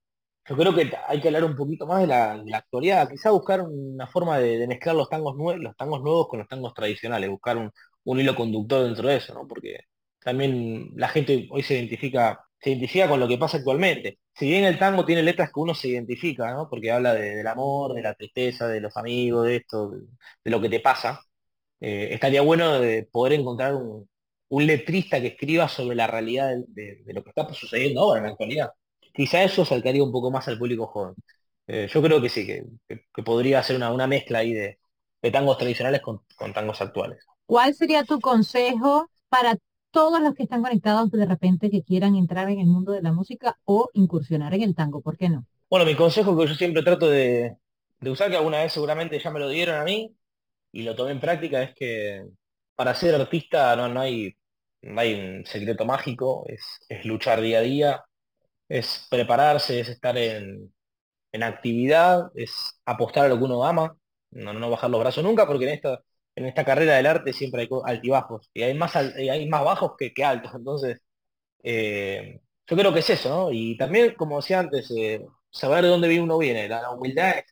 yo 0.48 0.56
creo 0.56 0.72
que 0.72 0.88
hay 1.08 1.20
que 1.20 1.26
hablar 1.26 1.42
un 1.42 1.56
poquito 1.56 1.88
más 1.88 2.02
de 2.02 2.06
la, 2.06 2.40
actualidad, 2.54 3.08
quizá 3.10 3.32
buscar 3.32 3.62
una 3.62 4.06
forma 4.06 4.38
de, 4.38 4.68
mezclar 4.68 4.94
los 4.94 5.08
tangos, 5.08 5.34
nuevos, 5.34 5.60
los 5.60 5.76
tangos 5.76 6.00
nuevos 6.00 6.28
con 6.28 6.38
los 6.38 6.46
tangos 6.46 6.74
tradicionales, 6.74 7.28
buscar 7.28 7.56
un, 7.56 7.72
un 8.04 8.20
hilo 8.20 8.36
conductor 8.36 8.84
dentro 8.84 9.08
de 9.08 9.16
eso, 9.16 9.34
¿no? 9.34 9.48
Porque 9.48 9.80
también 10.20 10.92
la 10.94 11.08
gente 11.08 11.48
hoy 11.50 11.64
se 11.64 11.74
identifica, 11.74 12.47
se 12.60 12.70
identifica 12.70 13.08
con 13.08 13.20
lo 13.20 13.28
que 13.28 13.38
pasa 13.38 13.58
actualmente. 13.58 14.18
Si 14.34 14.48
bien 14.48 14.64
el 14.64 14.78
tango 14.78 15.04
tiene 15.04 15.22
letras 15.22 15.50
que 15.52 15.60
uno 15.60 15.74
se 15.74 15.88
identifica, 15.88 16.52
¿no? 16.52 16.68
Porque 16.68 16.90
habla 16.90 17.14
del 17.14 17.46
amor, 17.46 17.94
de 17.94 18.02
la 18.02 18.14
tristeza, 18.14 18.66
de 18.68 18.80
los 18.80 18.96
amigos, 18.96 19.46
de 19.46 19.56
esto, 19.56 19.90
de, 19.90 20.50
lo 20.50 20.60
que 20.60 20.68
te 20.68 20.80
pasa. 20.80 21.20
eh, 21.80 22.08
estaría 22.12 22.42
bueno 22.42 22.80
de 22.80 23.04
poder 23.04 23.34
encontrar 23.40 23.74
un, 23.74 24.08
letrista 24.50 25.20
que 25.20 25.28
escriba 25.28 25.68
sobre 25.68 25.96
la 25.96 26.06
realidad 26.06 26.54
de, 26.68 27.02
lo 27.06 27.22
que 27.22 27.30
está 27.30 27.52
sucediendo 27.54 28.00
ahora 28.00 28.20
en 28.20 28.26
la 28.26 28.32
actualidad. 28.32 28.72
Quizá 29.14 29.42
eso 29.44 29.62
acercaría 29.62 30.02
un 30.02 30.12
poco 30.12 30.30
más 30.30 30.48
al 30.48 30.58
público 30.58 30.86
joven. 30.86 31.14
Eh, 31.66 31.88
yo 31.92 32.02
creo 32.02 32.20
que 32.20 32.28
sí, 32.30 32.46
que, 32.46 33.22
podría 33.22 33.62
ser 33.62 33.76
una, 33.76 34.06
mezcla 34.06 34.38
ahí 34.40 34.54
de, 34.54 34.78
tangos 35.30 35.58
tradicionales 35.58 36.00
con, 36.00 36.22
tangos 36.54 36.80
actuales. 36.80 37.24
¿Cuál 37.46 37.74
sería 37.74 38.04
tu 38.04 38.20
consejo 38.20 39.10
para 39.28 39.56
todos 39.90 40.20
los 40.20 40.34
que 40.34 40.42
están 40.42 40.62
conectados 40.62 41.10
de 41.10 41.26
repente 41.26 41.70
que 41.70 41.82
quieran 41.82 42.16
entrar 42.16 42.48
en 42.50 42.60
el 42.60 42.66
mundo 42.66 42.92
de 42.92 43.02
la 43.02 43.12
música 43.12 43.58
o 43.64 43.90
incursionar 43.94 44.54
en 44.54 44.62
el 44.62 44.74
tango? 44.74 45.00
¿Por 45.00 45.16
qué 45.16 45.28
no? 45.28 45.44
Bueno, 45.70 45.84
mi 45.86 45.94
consejo 45.94 46.36
que 46.36 46.46
yo 46.46 46.54
siempre 46.54 46.82
trato 46.82 47.08
de, 47.10 47.56
usar, 48.02 48.30
que 48.30 48.36
alguna 48.36 48.62
vez 48.62 48.72
seguramente 48.72 49.18
ya 49.18 49.30
me 49.30 49.40
lo 49.40 49.48
dieron 49.48 49.76
a 49.76 49.84
mí, 49.84 50.14
y 50.72 50.82
lo 50.82 50.94
tomé 50.94 51.12
en 51.12 51.20
práctica, 51.20 51.62
es 51.62 51.74
que 51.74 52.24
para 52.74 52.94
ser 52.94 53.14
artista 53.14 53.74
no, 53.76 53.88
no, 53.88 54.00
hay, 54.00 54.34
no 54.82 55.00
hay 55.00 55.14
un 55.14 55.46
secreto 55.46 55.84
mágico, 55.84 56.44
es, 56.48 56.62
es 56.88 57.04
luchar 57.04 57.40
día 57.40 57.58
a 57.58 57.62
día, 57.62 58.04
es 58.68 59.06
prepararse, 59.10 59.80
es 59.80 59.88
estar 59.88 60.16
en, 60.16 60.72
en 61.32 61.42
actividad, 61.42 62.30
es 62.34 62.80
apostar 62.84 63.26
a 63.26 63.28
lo 63.28 63.38
que 63.38 63.44
uno 63.44 63.64
ama, 63.64 63.96
no, 64.30 64.52
no 64.52 64.70
bajar 64.70 64.90
los 64.90 65.00
brazos 65.00 65.24
nunca, 65.24 65.46
porque 65.46 65.64
en 65.64 65.74
esta, 65.74 66.02
en 66.38 66.46
esta 66.46 66.64
carrera 66.64 66.96
del 66.96 67.06
arte 67.06 67.32
siempre 67.32 67.62
hay 67.62 67.68
altibajos, 67.84 68.50
y 68.54 68.62
hay 68.62 68.74
más, 68.74 68.94
hay 68.96 69.48
más 69.48 69.64
bajos 69.64 69.92
que, 69.98 70.24
altos, 70.24 70.52
entonces 70.54 71.00
eh, 71.62 72.40
yo 72.66 72.76
creo 72.76 72.92
que 72.92 73.00
es 73.00 73.10
eso, 73.10 73.28
¿no? 73.30 73.52
Y 73.52 73.76
también, 73.76 74.14
como 74.14 74.36
decía 74.36 74.60
antes, 74.60 74.90
eh, 74.96 75.24
saber 75.50 75.84
de 75.84 75.90
dónde 75.90 76.20
uno 76.20 76.38
viene, 76.38 76.68
la, 76.68 76.90
humildad 76.90 77.38
es 77.38 77.44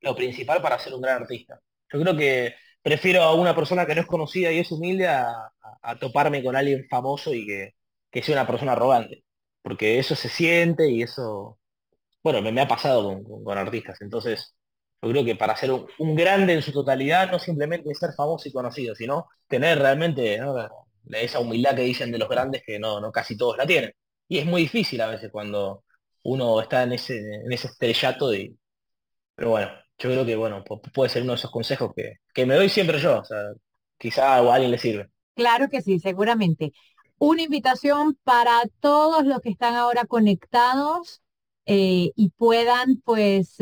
lo 0.00 0.14
principal 0.16 0.62
para 0.62 0.78
ser 0.78 0.94
un 0.94 1.02
gran 1.02 1.22
artista. 1.22 1.60
Yo 1.92 2.00
creo 2.00 2.16
que 2.16 2.54
prefiero 2.82 3.22
a 3.22 3.34
una 3.34 3.54
persona 3.54 3.86
que 3.86 3.94
no 3.94 4.02
es 4.02 4.06
conocida 4.06 4.52
y 4.52 4.58
es 4.60 4.70
humilde 4.72 5.08
a, 5.08 5.52
toparme 6.00 6.42
con 6.44 6.56
alguien 6.56 6.86
famoso 6.88 7.32
y 7.34 7.46
que, 7.46 7.74
que 8.10 8.22
sea 8.22 8.34
una 8.36 8.46
persona 8.46 8.72
arrogante, 8.72 9.24
porque 9.62 9.98
eso 9.98 10.14
se 10.14 10.28
siente 10.28 10.90
y 10.90 11.02
eso 11.02 11.58
bueno, 12.22 12.42
me, 12.42 12.60
ha 12.60 12.68
pasado 12.68 13.22
con, 13.44 13.58
artistas. 13.58 14.00
Entonces, 14.02 14.54
yo 15.02 15.10
creo 15.10 15.24
que 15.24 15.36
para 15.36 15.56
ser 15.56 15.70
un, 15.70 16.14
grande 16.16 16.54
en 16.54 16.62
su 16.62 16.72
totalidad, 16.72 17.30
no 17.30 17.38
simplemente 17.38 17.94
ser 17.94 18.12
famoso 18.14 18.48
y 18.48 18.52
conocido, 18.52 18.94
sino 18.94 19.28
tener 19.46 19.78
realmente 19.78 20.40
esa 21.12 21.40
humildad 21.40 21.76
que 21.76 21.82
dicen 21.82 22.10
de 22.10 22.18
los 22.18 22.28
grandes 22.28 22.62
que 22.66 22.78
no, 22.78 23.00
no 23.00 23.12
casi 23.12 23.36
todos 23.36 23.56
la 23.56 23.66
tienen. 23.66 23.92
Y 24.28 24.38
es 24.38 24.46
muy 24.46 24.62
difícil 24.62 25.00
a 25.00 25.06
veces 25.08 25.30
cuando 25.30 25.84
uno 26.24 26.60
está 26.60 26.82
en 26.82 26.92
ese, 26.92 27.18
en 27.18 27.52
ese 27.52 27.68
estrellato 27.68 28.28
de... 28.30 28.54
Pero 29.34 29.50
bueno, 29.50 29.70
yo 29.98 30.10
creo 30.10 30.26
que 30.26 30.36
bueno, 30.36 30.64
puede 30.64 31.10
ser 31.10 31.22
uno 31.22 31.32
de 31.32 31.36
esos 31.38 31.50
consejos 31.50 31.92
que, 31.94 32.14
que 32.34 32.44
me 32.46 32.56
doy 32.56 32.68
siempre 32.68 32.98
yo. 32.98 33.20
O 33.20 33.24
quizá 33.98 34.34
a 34.34 34.54
alguien 34.54 34.70
le 34.70 34.78
sirve. 34.78 35.10
Claro 35.34 35.68
que 35.68 35.80
sí, 35.82 36.00
seguramente. 36.00 36.72
Una 37.18 37.42
invitación 37.42 38.18
para 38.24 38.62
todos 38.80 39.24
los 39.24 39.40
que 39.40 39.50
están 39.50 39.74
ahora 39.74 40.04
conectados 40.04 41.22
eh, 41.66 42.12
y 42.14 42.30
puedan 42.30 43.00
pues 43.04 43.58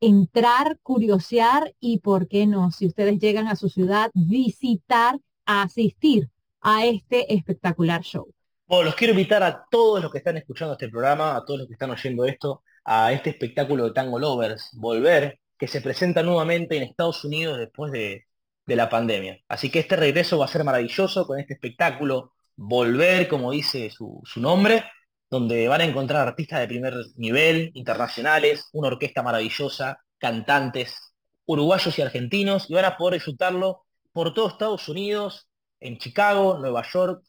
entrar, 0.00 0.78
curiosear 0.82 1.74
y, 1.80 1.98
¿por 1.98 2.28
qué 2.28 2.46
no? 2.46 2.70
Si 2.70 2.86
ustedes 2.86 3.18
llegan 3.18 3.48
a 3.48 3.56
su 3.56 3.68
ciudad, 3.68 4.10
visitar, 4.14 5.18
asistir 5.44 6.28
a 6.60 6.86
este 6.86 7.32
espectacular 7.34 8.02
show. 8.02 8.28
Bueno, 8.66 8.84
los 8.84 8.94
quiero 8.94 9.12
invitar 9.12 9.42
a 9.42 9.64
todos 9.70 10.02
los 10.02 10.12
que 10.12 10.18
están 10.18 10.36
escuchando 10.36 10.74
este 10.74 10.88
programa, 10.88 11.36
a 11.36 11.44
todos 11.44 11.60
los 11.60 11.68
que 11.68 11.74
están 11.74 11.90
oyendo 11.90 12.24
esto, 12.24 12.62
a 12.84 13.12
este 13.12 13.30
espectáculo 13.30 13.84
de 13.84 13.92
Tango 13.92 14.18
Lovers, 14.18 14.70
Volver, 14.74 15.40
que 15.56 15.68
se 15.68 15.80
presenta 15.80 16.22
nuevamente 16.22 16.76
en 16.76 16.82
Estados 16.82 17.24
Unidos 17.24 17.58
después 17.58 17.92
de, 17.92 18.24
la 18.66 18.90
pandemia. 18.90 19.38
Así 19.48 19.70
que 19.70 19.78
este 19.78 19.96
regreso 19.96 20.36
va 20.36 20.44
a 20.44 20.48
ser 20.48 20.62
maravilloso 20.62 21.26
con 21.26 21.38
este 21.38 21.54
espectáculo, 21.54 22.34
Volver, 22.54 23.26
como 23.26 23.52
dice 23.52 23.88
su 23.90 24.22
nombre, 24.36 24.84
donde 25.30 25.68
van 25.68 25.80
a 25.80 25.84
encontrar 25.84 26.26
artistas 26.26 26.60
de 26.60 26.68
primer 26.68 26.94
nivel, 27.16 27.70
internacionales, 27.74 28.68
una 28.72 28.88
orquesta 28.88 29.22
maravillosa, 29.22 29.98
cantantes, 30.18 31.14
uruguayos 31.46 31.98
y 31.98 32.02
argentinos, 32.02 32.70
y 32.70 32.74
van 32.74 32.86
a 32.86 32.96
poder 32.96 33.14
disfrutarlo 33.14 33.86
por 34.12 34.34
todo 34.34 34.48
Estados 34.48 34.88
Unidos, 34.88 35.48
en 35.80 35.98
Chicago, 35.98 36.58
Nueva 36.58 36.82
York, 36.92 37.22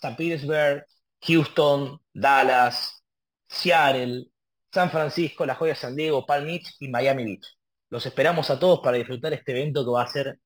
San 0.00 0.16
Petersburg, 0.16 0.84
Houston, 1.22 2.00
Dallas, 2.12 3.02
Seattle, 3.48 4.26
San 4.72 4.90
Francisco, 4.90 5.46
La 5.46 5.54
Joya 5.54 5.74
San 5.74 5.96
Diego, 5.96 6.26
Palm 6.26 6.44
Beach 6.46 6.74
y 6.80 6.88
Miami 6.88 7.24
Beach. 7.24 7.46
Los 7.88 8.04
esperamos 8.06 8.50
a 8.50 8.58
todos 8.58 8.80
para 8.80 8.96
disfrutar 8.96 9.32
este 9.32 9.52
evento 9.52 9.84
que 9.84 9.90
va 9.90 10.02
a 10.02 10.08
ser, 10.08 10.38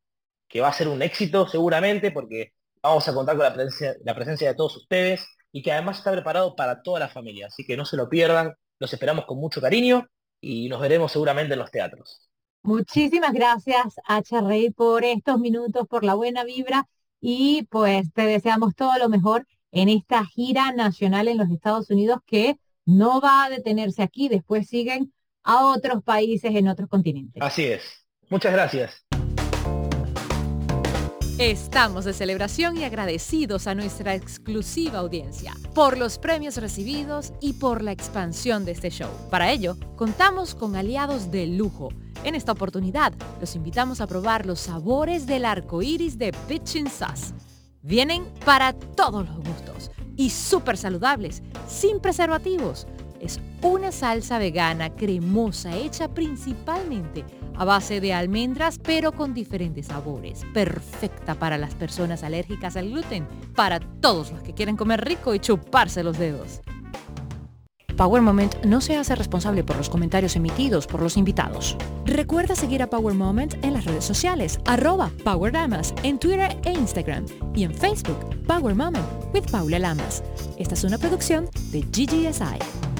que 0.47 0.61
va 0.61 0.68
a 0.68 0.73
ser 0.73 0.88
un 0.88 1.03
éxito 1.03 1.49
seguramente, 1.49 2.12
porque 2.12 2.53
vamos 2.83 3.09
a 3.09 3.14
contar 3.14 3.37
con 3.37 3.44
la 3.44 3.55
presencia, 3.55 3.97
la 4.05 4.14
presencia 4.14 4.49
de 4.49 4.55
todos 4.55 4.77
ustedes 4.77 5.27
y 5.53 5.63
que 5.63 5.73
además 5.73 5.99
está 5.99 6.13
preparado 6.13 6.55
para 6.57 6.83
toda 6.83 7.01
la 7.01 7.09
familia. 7.09 7.47
Así 7.47 7.65
que 7.65 7.77
no 7.77 7.85
se 7.85 7.97
lo 7.97 8.09
pierdan, 8.09 8.55
los 8.79 8.93
esperamos 8.93 9.25
con 9.27 9.39
mucho 9.39 9.61
cariño 9.61 10.07
y 10.41 10.69
nos 10.69 10.81
veremos 10.81 11.13
seguramente 11.13 11.55
en 11.55 11.59
los 11.61 11.71
teatros. 11.71 12.29
Muchísimas 12.63 13.33
gracias. 13.33 13.95
Rey, 14.31 14.71
por 14.71 15.05
estos 15.05 15.39
minutos, 15.39 15.87
por 15.89 16.05
la 16.05 16.15
buena 16.15 16.45
vibra 16.45 16.87
y 17.21 17.67
pues 17.71 18.13
te 18.13 18.23
deseamos 18.23 18.75
todo 18.75 18.97
lo 18.99 19.09
mejor 19.09 19.47
en 19.73 19.89
esta 19.89 20.25
gira 20.25 20.73
nacional 20.73 21.29
en 21.29 21.39
los 21.39 21.51
Estados 21.51 21.91
Unidos 21.91 22.21
que 22.27 22.59
no 22.85 23.21
va 23.21 23.45
a 23.45 23.51
detenerse 23.51 24.03
aquí, 24.03 24.29
después 24.29 24.69
siguen 24.69 25.13
a 25.43 25.67
otros 25.67 26.03
países 26.03 26.55
en 26.55 26.69
otros 26.69 26.89
continentes. 26.89 27.43
Así 27.43 27.65
es. 27.65 28.07
Muchas 28.31 28.53
gracias. 28.53 29.08
Estamos 31.38 32.05
de 32.05 32.14
celebración 32.14 32.77
y 32.77 32.83
agradecidos 32.83 33.68
a 33.68 33.77
nuestra 33.77 34.16
exclusiva 34.16 34.98
audiencia 34.98 35.55
por 35.72 35.96
los 35.96 36.18
premios 36.18 36.57
recibidos 36.57 37.33
y 37.40 37.53
por 37.53 37.81
la 37.81 37.92
expansión 37.92 38.64
de 38.64 38.72
este 38.72 38.90
show. 38.90 39.09
Para 39.31 39.53
ello, 39.53 39.77
contamos 39.94 40.57
con 40.57 40.74
aliados 40.74 41.31
de 41.31 41.46
lujo. 41.46 41.90
En 42.24 42.35
esta 42.35 42.51
oportunidad, 42.51 43.12
los 43.40 43.55
invitamos 43.55 44.01
a 44.01 44.09
probar 44.09 44.46
los 44.46 44.59
sabores 44.59 45.29
del 45.29 45.44
arco 45.44 45.81
iris 45.81 46.18
de 46.18 46.33
Pitchin 46.48 46.90
Sauce. 46.90 47.33
Vienen 47.83 48.24
para 48.44 48.72
todos 48.72 49.29
los 49.29 49.37
gustos 49.37 49.92
y 50.16 50.31
súper 50.31 50.77
saludables, 50.77 51.44
sin 51.68 52.01
preservativos. 52.01 52.88
Es 53.20 53.40
una 53.62 53.92
salsa 53.92 54.38
vegana 54.38 54.90
cremosa 54.90 55.76
hecha 55.76 56.09
principalmente 56.09 57.24
a 57.57 57.64
base 57.64 58.00
de 58.00 58.14
almendras, 58.14 58.78
pero 58.78 59.12
con 59.12 59.35
diferentes 59.35 59.87
sabores. 59.87 60.44
Perfecta 60.54 61.35
para 61.35 61.59
las 61.59 61.74
personas 61.74 62.22
alérgicas 62.22 62.76
al 62.76 62.90
gluten, 62.90 63.26
para 63.54 63.81
todos 63.81 64.31
los 64.31 64.42
que 64.42 64.54
quieren 64.54 64.76
comer 64.76 65.04
rico 65.04 65.35
y 65.35 65.40
chuparse 65.40 66.04
los 66.04 66.18
dedos. 66.18 66.61
Power 67.98 68.22
Moment 68.22 68.64
no 68.64 68.81
se 68.81 68.96
hace 68.96 69.16
responsable 69.16 69.64
por 69.64 69.76
los 69.76 69.90
comentarios 69.90 70.37
emitidos 70.37 70.87
por 70.87 71.02
los 71.02 71.16
invitados. 71.16 71.76
Recuerda 72.07 72.54
seguir 72.54 72.81
a 72.81 72.88
Power 72.88 73.12
Moment 73.12 73.54
en 73.64 73.72
las 73.72 73.87
redes 73.87 74.04
sociales, 74.04 74.61
arroba 74.66 75.11
Power 75.24 75.52
Lamas, 75.52 75.92
en 76.04 76.20
Twitter 76.20 76.57
e 76.64 76.72
Instagram 76.74 77.26
y 77.57 77.64
en 77.64 77.74
Facebook, 77.74 78.20
Power 78.46 78.76
Moment 78.76 79.04
with 79.35 79.50
Paula 79.50 79.81
Lamas. 79.81 80.22
Esta 80.59 80.74
es 80.74 80.85
una 80.85 80.96
producción 80.96 81.50
de 81.72 81.81
GGSI. 81.81 82.98